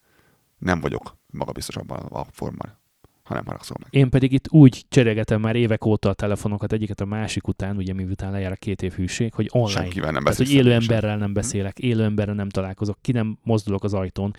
[0.57, 2.79] nem vagyok magabiztos abban a formban.
[3.23, 3.87] ha nem haragszol meg.
[3.93, 7.93] Én pedig itt úgy cserélgetem már évek óta a telefonokat egyiket a másik után, ugye
[7.93, 9.79] miután lejár a két év hűség, hogy online.
[9.79, 13.83] Senkivel nem Tehát, hogy élő emberrel nem beszélek, élő emberrel nem találkozok, ki nem mozdulok
[13.83, 14.35] az ajtón.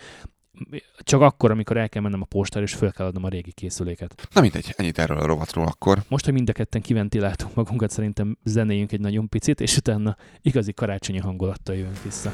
[0.97, 4.27] Csak akkor, amikor el kell mennem a postára, és föl kell adnom a régi készüléket.
[4.33, 6.03] Na mindegy, ennyit erről a rovatról akkor.
[6.07, 10.73] Most, hogy mind a ketten kiventiláltunk magunkat, szerintem zenéljünk egy nagyon picit, és utána igazi
[10.73, 12.31] karácsonyi hangulattal jövünk vissza.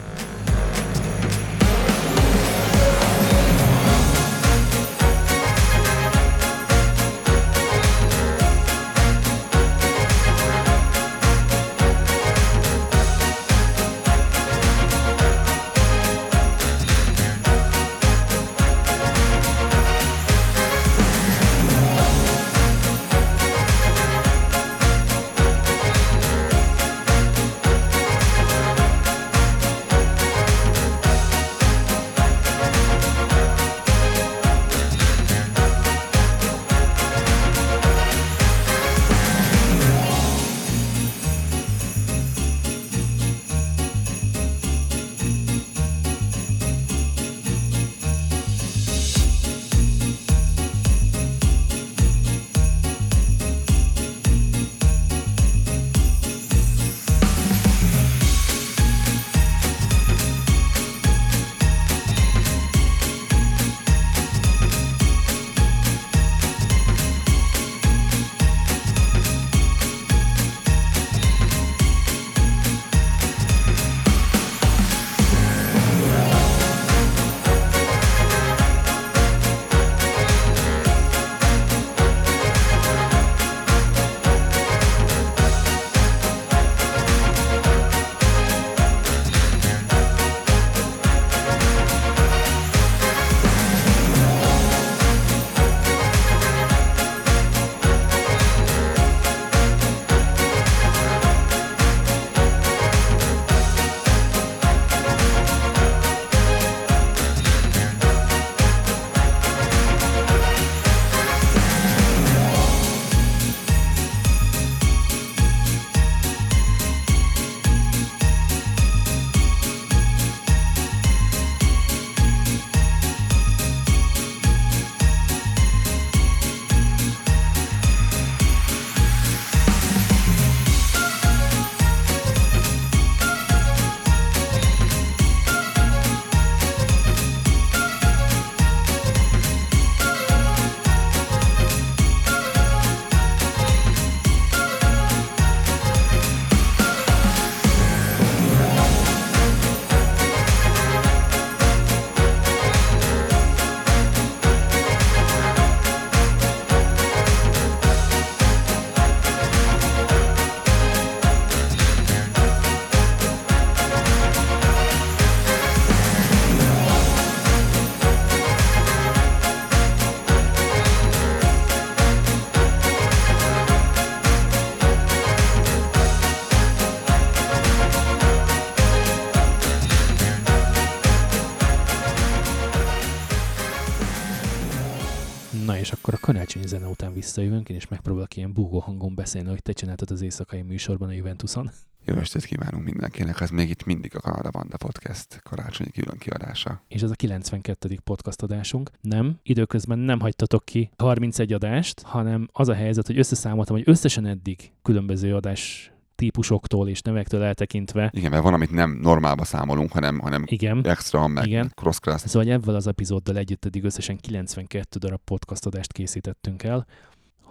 [187.67, 191.71] Én is megpróbálok ilyen búgó hangon beszélni, hogy te csináltad az éjszakai műsorban a Juventuson.
[192.05, 196.83] Jó estét kívánunk mindenkinek, ez még itt mindig a Kanada Vanda Podcast karácsonyi külön kiadása.
[196.87, 197.99] És ez a 92.
[198.03, 198.91] podcast adásunk.
[199.01, 204.25] Nem, időközben nem hagytatok ki 31 adást, hanem az a helyzet, hogy összeszámoltam, hogy összesen
[204.25, 208.09] eddig különböző adás típusoktól és nevektől eltekintve.
[208.13, 210.85] Igen, mert van, amit nem normálba számolunk, hanem, hanem Igen.
[210.85, 211.71] extra, meg Igen.
[211.75, 212.21] cross-class.
[212.25, 216.85] Szóval ebben az epizóddal együtt eddig összesen 92 darab podcast adást készítettünk el.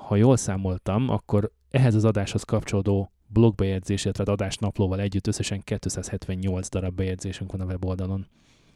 [0.09, 6.94] Ha jól számoltam, akkor ehhez az adáshoz kapcsolódó blogbejegyzés, illetve adásnaplóval együtt összesen 278 darab
[6.94, 8.27] bejegyzésünk van a weboldalon.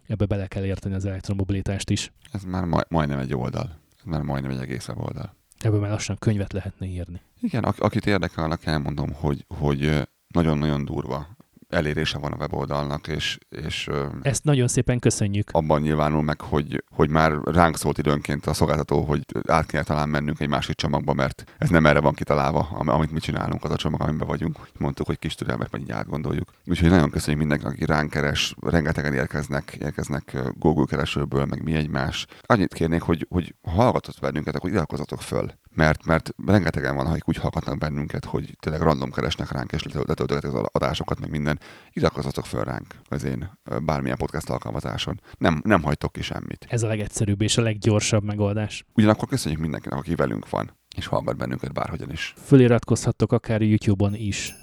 [0.07, 2.13] Ebbe bele kell érteni az elektromobilitást is.
[2.33, 3.79] Ez már maj, majdnem egy oldal.
[3.99, 5.35] Ez már majdnem egy egész oldal.
[5.59, 7.21] Ebből már lassan könyvet lehetne írni.
[7.41, 11.27] Igen, ak- akit érdekel, annak elmondom, hogy, hogy nagyon-nagyon durva
[11.73, 13.89] elérése van a weboldalnak, és, és
[14.23, 15.51] Ezt nagyon szépen köszönjük.
[15.53, 20.09] abban nyilvánul meg, hogy, hogy már ránk szólt időnként a szolgáltató, hogy át kell talán
[20.09, 23.71] mennünk egy másik csomagba, mert ez nem erre van kitalálva, am- amit mi csinálunk, az
[23.71, 24.59] a csomag, amiben vagyunk.
[24.79, 26.51] Mondtuk, hogy kis türelmet, meg így átgondoljuk.
[26.67, 32.27] Úgyhogy nagyon köszönjük mindenkinek, aki ránk keres, rengetegen érkeznek, érkeznek Google keresőből, meg mi egymás.
[32.43, 35.53] Annyit kérnék, hogy, hogy ha hallgatott bennünket, akkor iratkozzatok föl.
[35.75, 40.53] Mert, mert rengetegen van, akik úgy hallgatnak bennünket, hogy tényleg random keresnek ránk, és letöltögetik
[40.53, 41.61] az adásokat, meg minden.
[41.93, 45.21] Iratkozzatok föl ránk az én bármilyen podcast alkalmazáson.
[45.39, 46.67] Nem, nem hagytok ki semmit.
[46.69, 48.85] Ez a legegyszerűbb és a leggyorsabb megoldás.
[48.95, 52.35] Ugyanakkor köszönjük mindenkinek, aki velünk van, és hallgat bennünket bárhogyan is.
[52.45, 54.55] Föliratkozhattok akár YouTube-on is.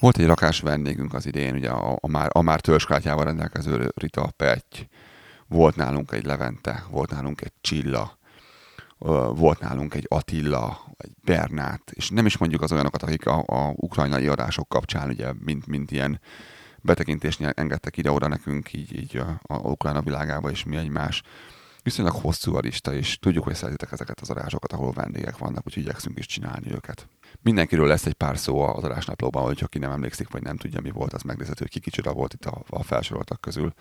[0.00, 4.32] Volt egy rakás vendégünk az idén, ugye a, a már, a már törzskártyával rendelkező Rita
[4.36, 4.88] Petty,
[5.50, 8.18] volt nálunk egy Levente, volt nálunk egy Csilla,
[9.34, 13.72] volt nálunk egy Attila, egy Bernát, és nem is mondjuk az olyanokat, akik a, a
[13.76, 16.20] ukrajnai adások kapcsán, ugye, mint, mint ilyen
[16.82, 21.22] betekintésnél engedtek ide-oda nekünk, így, így a, a Ukrajna világába, és mi egymás.
[21.82, 25.82] Viszonylag hosszú a lista, és tudjuk, hogy szeretitek ezeket az adásokat, ahol vendégek vannak, úgyhogy
[25.82, 27.08] igyekszünk is csinálni őket.
[27.42, 30.90] Mindenkiről lesz egy pár szó az adásnaplóban, hogy aki nem emlékszik, vagy nem tudja, mi
[30.90, 33.72] volt, az megnézhető, hogy ki kicsoda volt itt a, a felsoroltak közül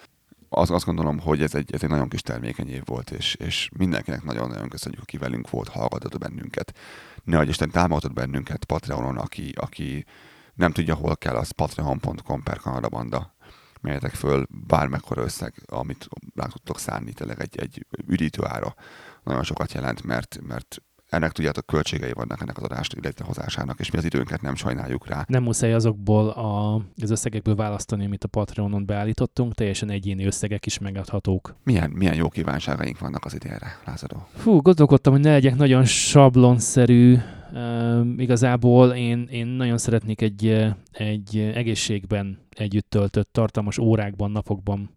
[0.49, 3.69] az, azt gondolom, hogy ez egy, ez egy nagyon kis termékeny év volt, és, és
[3.77, 6.77] mindenkinek nagyon-nagyon köszönjük, aki velünk volt, hallgatott bennünket.
[7.23, 10.05] Ne hogy Isten támogatott bennünket Patreonon, aki, aki
[10.53, 13.35] nem tudja, hol kell, az patreon.com per Kanada Banda.
[13.81, 18.75] Melyetek föl bármekkora összeg, amit rá tudtok szánni, tényleg egy, egy üdítő ára
[19.23, 23.97] nagyon sokat jelent, mert, mert ennek tudjátok költségei vannak ennek az adást létrehozásának, és mi
[23.97, 25.25] az időnket nem sajnáljuk rá.
[25.27, 30.79] Nem muszáj azokból a, az összegekből választani, amit a Patreonon beállítottunk, teljesen egyéni összegek is
[30.79, 31.55] megadhatók.
[31.63, 34.27] Milyen, milyen jó kívánságaink vannak az idénre, Lázadó?
[34.35, 37.17] Fú, gondolkodtam, hogy ne legyek nagyon sablonszerű.
[37.51, 44.89] Uh, igazából én, én nagyon szeretnék egy, egy egészségben együtt töltött tartalmas órákban, napokban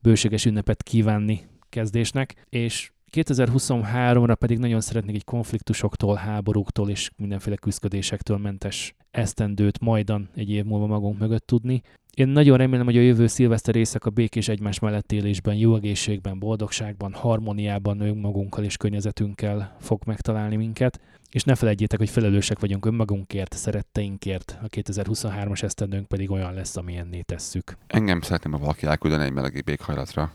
[0.00, 8.36] bőséges ünnepet kívánni kezdésnek, és 2023-ra pedig nagyon szeretnék egy konfliktusoktól, háborúktól és mindenféle küzdködésektől
[8.36, 11.82] mentes esztendőt majdan egy év múlva magunk mögött tudni.
[12.14, 17.12] Én nagyon remélem, hogy a jövő szilveszter éjszaka békés egymás mellett élésben, jó egészségben, boldogságban,
[17.12, 21.00] harmóniában önmagunkkal és környezetünkkel fog megtalálni minket.
[21.30, 27.20] És ne felejtjétek, hogy felelősek vagyunk önmagunkért, szeretteinkért, a 2023-as esztendőnk pedig olyan lesz, amilyenné
[27.20, 27.76] tesszük.
[27.86, 30.32] Engem szeretném, ha valaki elküldene egy meleg békhajlatra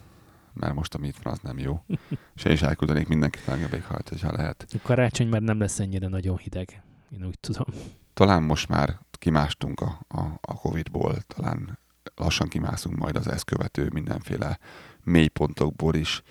[0.53, 1.83] mert most ami itt van, az nem jó.
[2.35, 4.65] És én is elküldenék mindenkit legjobb éghajlat, hogyha lehet.
[4.73, 7.65] A karácsony már nem lesz ennyire nagyon hideg, én úgy tudom.
[8.13, 11.79] Talán most már kimástunk a, a, a Covid-ból, talán
[12.15, 14.59] lassan kimászunk majd az ezt követő mindenféle
[15.03, 16.21] mélypontokból is.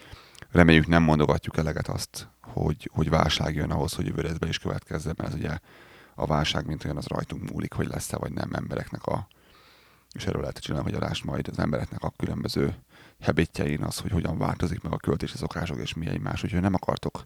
[0.50, 5.14] Reméljük nem mondogatjuk eleget azt, hogy, hogy válság jön ahhoz, hogy jövőre be is következzen,
[5.16, 5.58] mert ez ugye
[6.14, 9.28] a válság, mint olyan, az rajtunk múlik, hogy lesz-e vagy nem embereknek a,
[10.12, 12.74] és erről lehet csinálni, hogy adás majd az embereknek a különböző
[13.20, 16.44] hebétjein az, hogy hogyan változik meg a költési szokások és mi egymás.
[16.44, 17.24] Úgyhogy nem akartok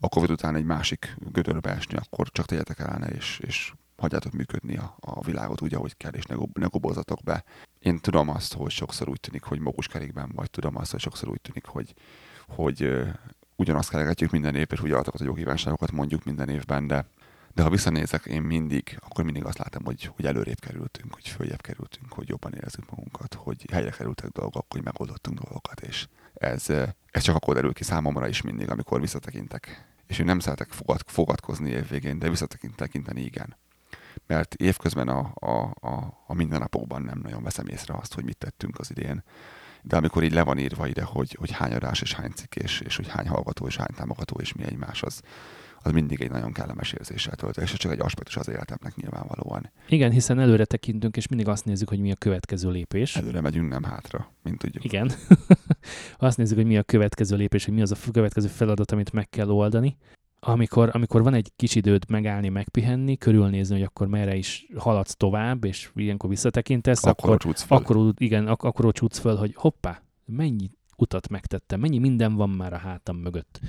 [0.00, 4.76] a Covid után egy másik gödörbe esni, akkor csak tegyetek el és, és hagyjátok működni
[4.76, 7.44] a, a világot úgy, ahogy kell, és ne, ne gobozatok be.
[7.78, 11.40] Én tudom azt, hogy sokszor úgy tűnik, hogy kerékben vagy, tudom azt, hogy sokszor úgy
[11.40, 11.94] tűnik, hogy,
[12.48, 13.04] hogy
[13.56, 17.06] ugyanazt keregetjük minden év, és ugyanazokat a jó kívánságokat mondjuk minden évben, de
[17.56, 21.60] de ha visszanézek, én mindig, akkor mindig azt látom, hogy, hogy előrébb kerültünk, hogy följebb
[21.60, 26.68] kerültünk, hogy jobban érezzük magunkat, hogy helyre kerültek dolgok, hogy megoldottunk dolgokat, és ez,
[27.10, 29.86] ez csak akkor derül ki számomra is mindig, amikor visszatekintek.
[30.06, 33.56] És én nem szeretek fogad, fogadkozni évvégén, de visszatekinteni igen.
[34.26, 38.78] Mert évközben a, a, a, a mindennapokban nem nagyon veszem észre azt, hogy mit tettünk
[38.78, 39.22] az idén.
[39.82, 42.80] De amikor így le van írva ide, hogy, hogy hány adás és hány cikk, és,
[42.80, 45.22] és hogy hány hallgató és hány támogató és mi egymás, az,
[45.86, 49.70] az mindig egy nagyon kellemes érzéssel tölt, és ez csak egy aspektus az életemnek nyilvánvalóan.
[49.88, 53.16] Igen, hiszen előre tekintünk, és mindig azt nézzük, hogy mi a következő lépés.
[53.16, 54.84] Előre megyünk, nem hátra, mint tudjuk.
[54.84, 55.12] Igen.
[56.18, 59.28] azt nézzük, hogy mi a következő lépés, hogy mi az a következő feladat, amit meg
[59.28, 59.96] kell oldani.
[60.40, 65.64] Amikor, amikor van egy kis időd megállni, megpihenni, körülnézni, hogy akkor merre is haladsz tovább,
[65.64, 71.28] és ilyenkor visszatekintesz, akkor, akkor, akkor igen, ak- akkor csúcs föl, hogy hoppá, mennyi utat
[71.28, 73.60] megtettem, mennyi minden van már a hátam mögött,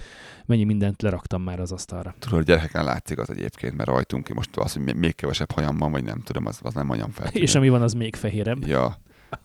[0.45, 2.15] mennyi mindent leraktam már az asztalra.
[2.19, 5.91] Tudod, gyerekeken látszik az egyébként, mert rajtunk ki most az, hogy még kevesebb hajam van,
[5.91, 7.27] vagy nem tudom, az, az nem olyan fel.
[7.27, 8.67] És ami van, az még fehérebb.
[8.67, 8.97] Ja,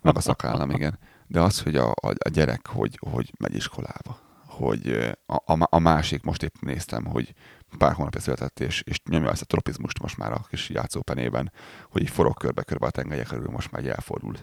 [0.02, 0.98] meg a szakállam, igen.
[1.26, 5.78] De az, hogy a, a, a gyerek, hogy, hogy megy iskolába, hogy a, a, a
[5.78, 7.34] másik, most épp néztem, hogy
[7.78, 11.52] pár hónapja született, és, és nyomja ezt a tropizmust most már a kis játszópenében,
[11.90, 14.34] hogy így forog körbe-körbe a tengelyek körül, most már elfordul,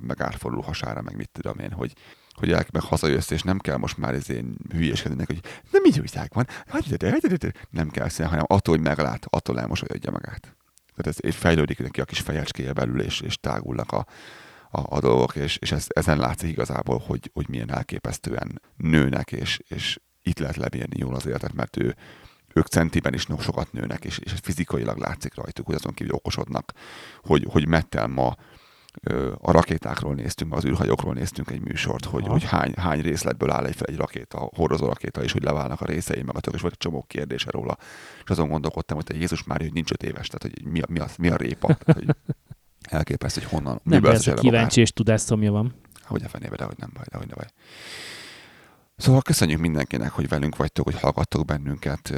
[0.00, 1.92] meg átfordul hasára, meg mit tudom én, hogy
[2.32, 6.30] hogy el, meg hazajössz, és nem kell most már ezén hülyeskedni, hogy nem így újság
[6.34, 6.46] van,
[7.70, 10.56] nem kell szépen, hanem attól, hogy meglát, attól elmosolyodja magát.
[10.96, 14.06] Tehát ez fejlődik neki a kis fejecskéje belül, és, és tágulnak a,
[14.70, 19.60] a, a dolgok, és, és ez, ezen látszik igazából, hogy, hogy milyen elképesztően nőnek, és,
[19.68, 21.96] és itt lehet lebírni jól az életet, mert ő,
[22.54, 26.72] ők centiben is sokat nőnek, és, és fizikailag látszik rajtuk, hogy azon kívül okosodnak,
[27.22, 28.36] hogy, hogy Mettel ma
[29.38, 32.32] a rakétákról néztünk, az űrhajókról néztünk egy műsort, hogy, Aha.
[32.32, 35.80] hogy hány, hány részletből áll egy, fel egy rakéta, a hordozó rakéta, és hogy leválnak
[35.80, 37.76] a részei, meg a tök, és volt egy csomó kérdése róla.
[38.24, 40.86] És azon gondolkodtam, hogy te Jézus már, hogy nincs öt éves, tehát hogy mi a,
[40.88, 42.16] mi a, mi a répa, tehát, hogy
[42.98, 45.74] elképesztő, hogy honnan, Nem, miből ez a kíváncsi és tudásszomja van.
[46.02, 47.46] Hogy a fenébe, de hogy nem baj, de hogy ne baj.
[48.96, 52.12] Szóval köszönjük mindenkinek, hogy velünk vagytok, hogy hallgattok bennünket.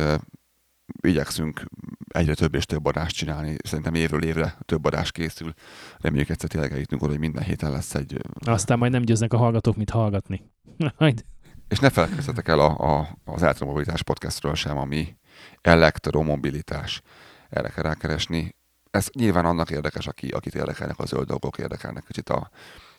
[1.01, 1.65] Igyekszünk
[2.09, 3.57] egyre több és több adást csinálni.
[3.63, 5.53] Szerintem évről évre több adás készül.
[5.99, 8.21] Reméljük egyszer tényleg eljutunk oda, hogy minden héten lesz egy...
[8.45, 10.51] Aztán majd nem győznek a hallgatók, mit hallgatni.
[10.99, 11.25] Majd.
[11.69, 15.17] És ne felejtkezzetek el a, a, az elektromobilitás podcastről sem, ami
[15.61, 17.03] elektromobilitás.
[17.51, 18.57] Erre kell rákeresni.
[18.91, 22.51] Ez nyilván annak érdekes, aki, akit érdekelnek a zöld dolgok, érdekelnek kicsit a,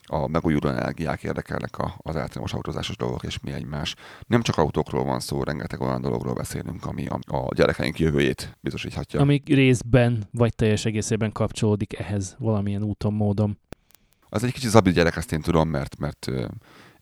[0.06, 3.94] a megújuló energiák, érdekelnek a, az elektromos autózásos dolgok és mi egymás.
[4.26, 9.20] Nem csak autókról van szó, rengeteg olyan dologról beszélünk, ami a, a gyerekeink jövőjét biztosíthatja.
[9.20, 13.58] Ami részben vagy teljes egészében kapcsolódik ehhez valamilyen úton, módon.
[14.28, 16.30] Az egy kicsit zabi gyerek, ezt én tudom, mert, mert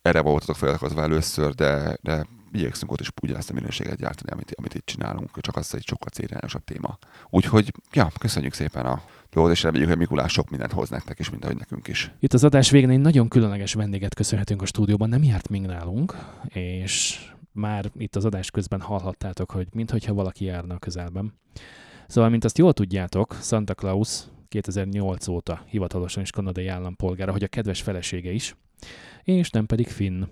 [0.03, 4.75] erre voltatok feliratkozva először, de, de igyekszünk ott is ugyanezt a minőséget gyártani, amit, amit
[4.75, 6.99] itt csinálunk, csak az egy sokkal célirányosabb téma.
[7.31, 11.31] Úgyhogy, ja, köszönjük szépen a dolgot, és reméljük, hogy Mikulás sok mindent hoz nektek is,
[11.31, 12.13] mint ahogy nekünk is.
[12.19, 16.17] Itt az adás végén egy nagyon különleges vendéget köszönhetünk a stúdióban, nem járt még nálunk,
[16.49, 17.21] és
[17.53, 21.35] már itt az adás közben hallhattátok, hogy minthogyha valaki járna a közelben.
[22.07, 27.49] Szóval, mint azt jól tudjátok, Santa Claus 2008 óta hivatalosan is kanadai állampolgára, hogy a
[27.49, 28.57] kedves felesége is,
[29.23, 30.25] és nem pedig finn.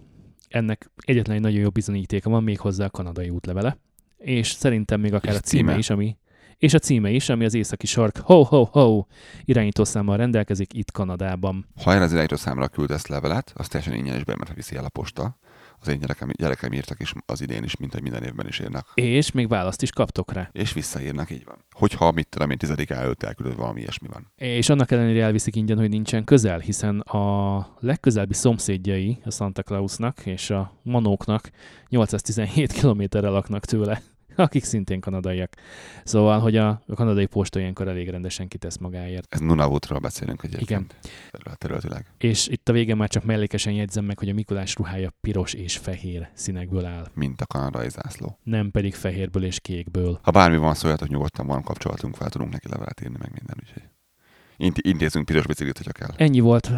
[0.52, 3.78] Ennek egyetlen egy nagyon jó bizonyítéka van még hozzá a kanadai útlevele,
[4.18, 5.78] és szerintem még akár És a címe címe?
[5.78, 6.16] is, ami
[6.58, 9.06] és a címe is, ami az északi sark ho ho ho
[9.44, 11.66] irányítószámmal rendelkezik itt Kanadában.
[11.84, 15.38] Ha erre az irányító számra küldesz levelet, az teljesen ingyenesben, mert viszi el a posta.
[15.82, 18.90] Az én gyerekem, gyerekem írtak is az idén is, mint hogy minden évben is írnak.
[18.94, 20.48] És még választ is kaptok rá.
[20.52, 21.64] És visszaírnak, így van.
[21.70, 24.32] Hogyha, mit tudom én, tizedik előtt elküldött valami ilyesmi van.
[24.36, 30.26] És annak ellenére elviszik ingyen, hogy nincsen közel, hiszen a legközelebbi szomszédjai a Santa Clausnak
[30.26, 31.50] és a manóknak
[31.88, 34.02] 817 kilométerre laknak tőle,
[34.46, 35.52] akik szintén kanadaiak.
[36.04, 39.34] Szóval, hogy a, a kanadai posta ilyenkor elég rendesen kitesz magáért.
[39.34, 40.96] Ez Nunavutról beszélünk egyébként.
[41.40, 41.56] Igen.
[41.58, 42.06] Területileg.
[42.18, 45.76] És itt a végén már csak mellékesen jegyzem meg, hogy a Mikulás ruhája piros és
[45.76, 48.38] fehér színekből áll, Mint a kanadai zászló.
[48.42, 50.18] nem pedig fehérből és kékből.
[50.22, 53.82] Ha bármi van, szóljatok nyugodtan, van kapcsolatunk, fel tudunk neki levelet írni, meg minden, úgyhogy
[54.56, 56.10] Int- intézünk piros biciklit, hogyha kell.
[56.26, 56.70] Ennyi volt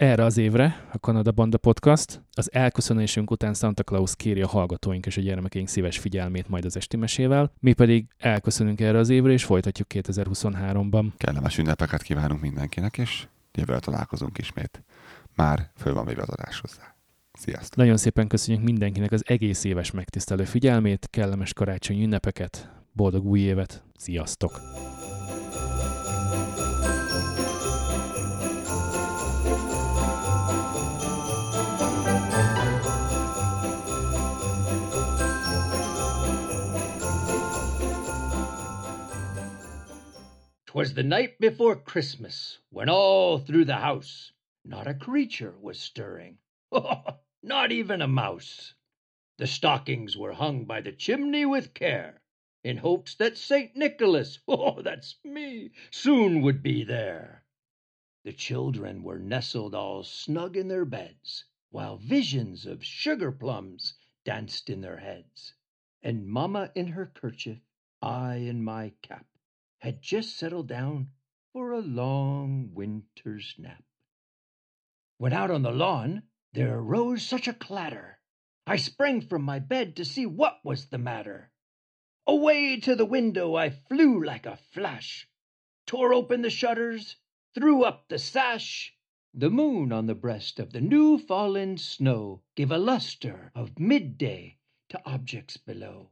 [0.00, 2.22] erre az évre a Kanada Banda Podcast.
[2.32, 6.76] Az elköszönésünk után Santa Claus kéri a hallgatóink és a gyermekeink szíves figyelmét majd az
[6.76, 7.52] esti mesével.
[7.58, 11.06] Mi pedig elköszönünk erre az évre, és folytatjuk 2023-ban.
[11.16, 14.82] Kellemes ünnepeket kívánunk mindenkinek, és jövőre találkozunk ismét.
[15.34, 16.94] Már föl van véve az adás hozzá.
[17.32, 17.76] Sziasztok!
[17.76, 23.82] Nagyon szépen köszönjük mindenkinek az egész éves megtisztelő figyelmét, kellemes karácsonyi ünnepeket, boldog új évet,
[23.96, 24.60] sziasztok!
[40.70, 44.30] Twas the night before Christmas, when all through the house
[44.64, 46.38] not a creature was stirring,
[47.42, 48.74] not even a mouse.
[49.38, 52.22] The stockings were hung by the chimney with care,
[52.62, 53.74] in hopes that St.
[53.74, 57.44] Nicholas, oh, that's me, soon would be there.
[58.22, 63.94] The children were nestled all snug in their beds, while visions of sugar plums
[64.24, 65.52] danced in their heads.
[66.00, 67.58] And Mamma in her kerchief,
[68.00, 69.26] I in my cap,
[69.80, 71.10] had just settled down
[71.52, 73.82] for a long winter's nap.
[75.16, 78.20] When out on the lawn there arose such a clatter,
[78.66, 81.50] I sprang from my bed to see what was the matter.
[82.26, 85.26] Away to the window I flew like a flash,
[85.86, 87.16] tore open the shutters,
[87.54, 88.94] threw up the sash.
[89.32, 94.58] The moon on the breast of the new fallen snow gave a luster of midday
[94.90, 96.10] to objects below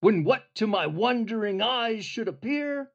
[0.00, 2.90] when what to my wondering eyes should appear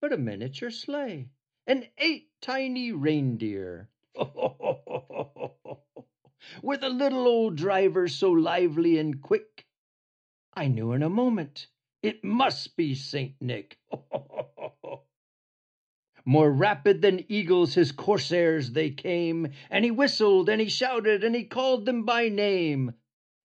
[0.00, 1.28] but a miniature sleigh
[1.66, 3.88] and eight tiny reindeer.
[6.62, 9.66] With a little old driver so lively and quick,
[10.54, 11.68] I knew in a moment
[12.02, 13.78] it must be Saint Nick.
[16.24, 21.34] More rapid than eagles his corsairs they came, and he whistled and he shouted and
[21.34, 22.94] he called them by name.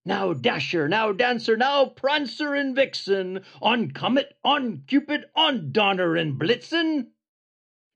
[0.06, 6.38] Now Dasher, now Dancer, now Prancer and Vixen, on Comet, on Cupid, on Donner and
[6.38, 7.08] Blitzen.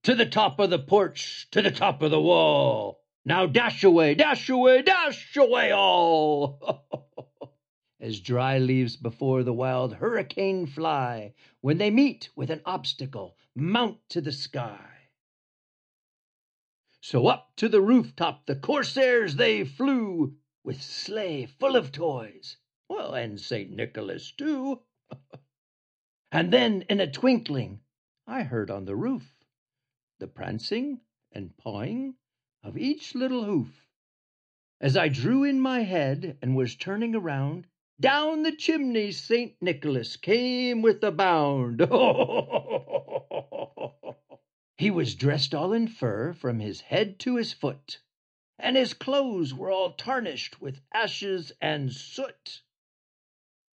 [0.03, 3.05] To the top of the porch, to the top of the wall.
[3.25, 6.85] Now dash away, dash away, dash away all.
[8.01, 13.99] As dry leaves before the wild hurricane fly, when they meet with an obstacle, mount
[14.09, 15.11] to the sky.
[17.01, 20.35] So up to the rooftop the corsairs they flew,
[20.65, 22.57] with sleigh full of toys,
[22.89, 23.71] well, and St.
[23.71, 24.83] Nicholas too.
[26.33, 27.81] and then in a twinkling
[28.27, 29.33] I heard on the roof
[30.21, 31.01] the prancing
[31.33, 32.15] and pawing
[32.63, 33.87] of each little hoof.
[34.81, 37.67] As I drew in my head and was turning around,
[37.99, 39.55] down the chimney St.
[39.61, 41.81] Nicholas came with a bound.
[44.77, 47.99] he was dressed all in fur from his head to his foot,
[48.63, 52.63] and his clothes were all tarnished with ashes and soot.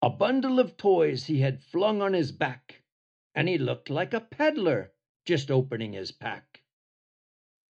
[0.01, 2.83] A bundle of toys he had flung on his back,
[3.35, 4.93] and he looked like a peddler
[5.25, 6.63] just opening his pack.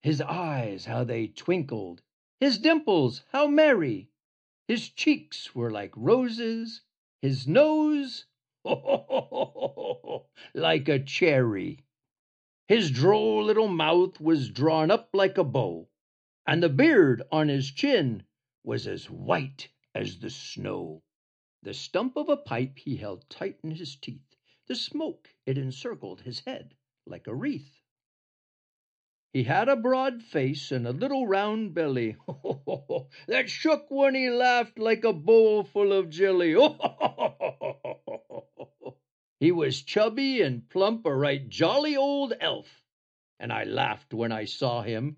[0.04, 2.04] His eyes, how they twinkled,
[2.40, 4.10] his dimples, how merry!
[4.68, 6.82] His cheeks were like roses,
[7.22, 8.26] his nose,
[10.54, 11.84] like a cherry.
[12.68, 15.90] His droll little mouth was drawn up like a bow,
[16.48, 18.24] and the beard on his chin
[18.64, 21.04] was as white as the snow.
[21.62, 24.36] The stump of a pipe he held tight in his teeth.
[24.68, 26.74] The smoke it encircled his head
[27.06, 27.82] like a wreath.
[29.34, 32.16] He had a broad face and a little round belly
[33.28, 36.56] that shook when he laughed like a bowl full of jelly.
[39.40, 42.84] he was chubby and plump, a right jolly old elf,
[43.38, 45.18] and I laughed when I saw him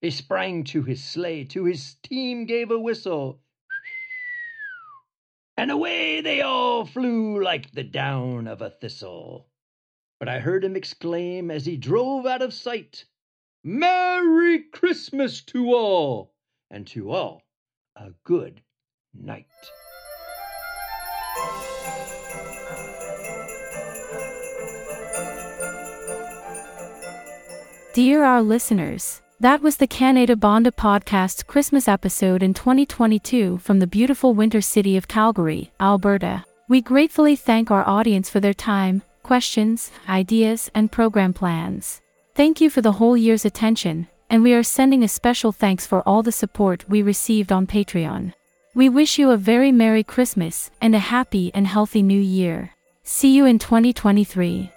[0.00, 3.42] He sprang to his sleigh, to his team gave a whistle,
[5.58, 9.48] and away they all flew like the down of a thistle.
[10.18, 13.04] But I heard him exclaim as he drove out of sight,
[13.62, 16.32] Merry Christmas to all,
[16.70, 17.42] and to all
[17.94, 18.62] a good
[19.12, 19.46] night.
[27.92, 33.86] Dear our listeners, that was the Canada Bonda podcast's Christmas episode in 2022 from the
[33.86, 36.44] beautiful winter city of Calgary, Alberta.
[36.68, 42.02] We gratefully thank our audience for their time, questions, ideas, and program plans.
[42.34, 46.06] Thank you for the whole year's attention, and we are sending a special thanks for
[46.06, 48.34] all the support we received on Patreon.
[48.74, 52.72] We wish you a very Merry Christmas and a happy and healthy New Year.
[53.04, 54.70] See you in 2023.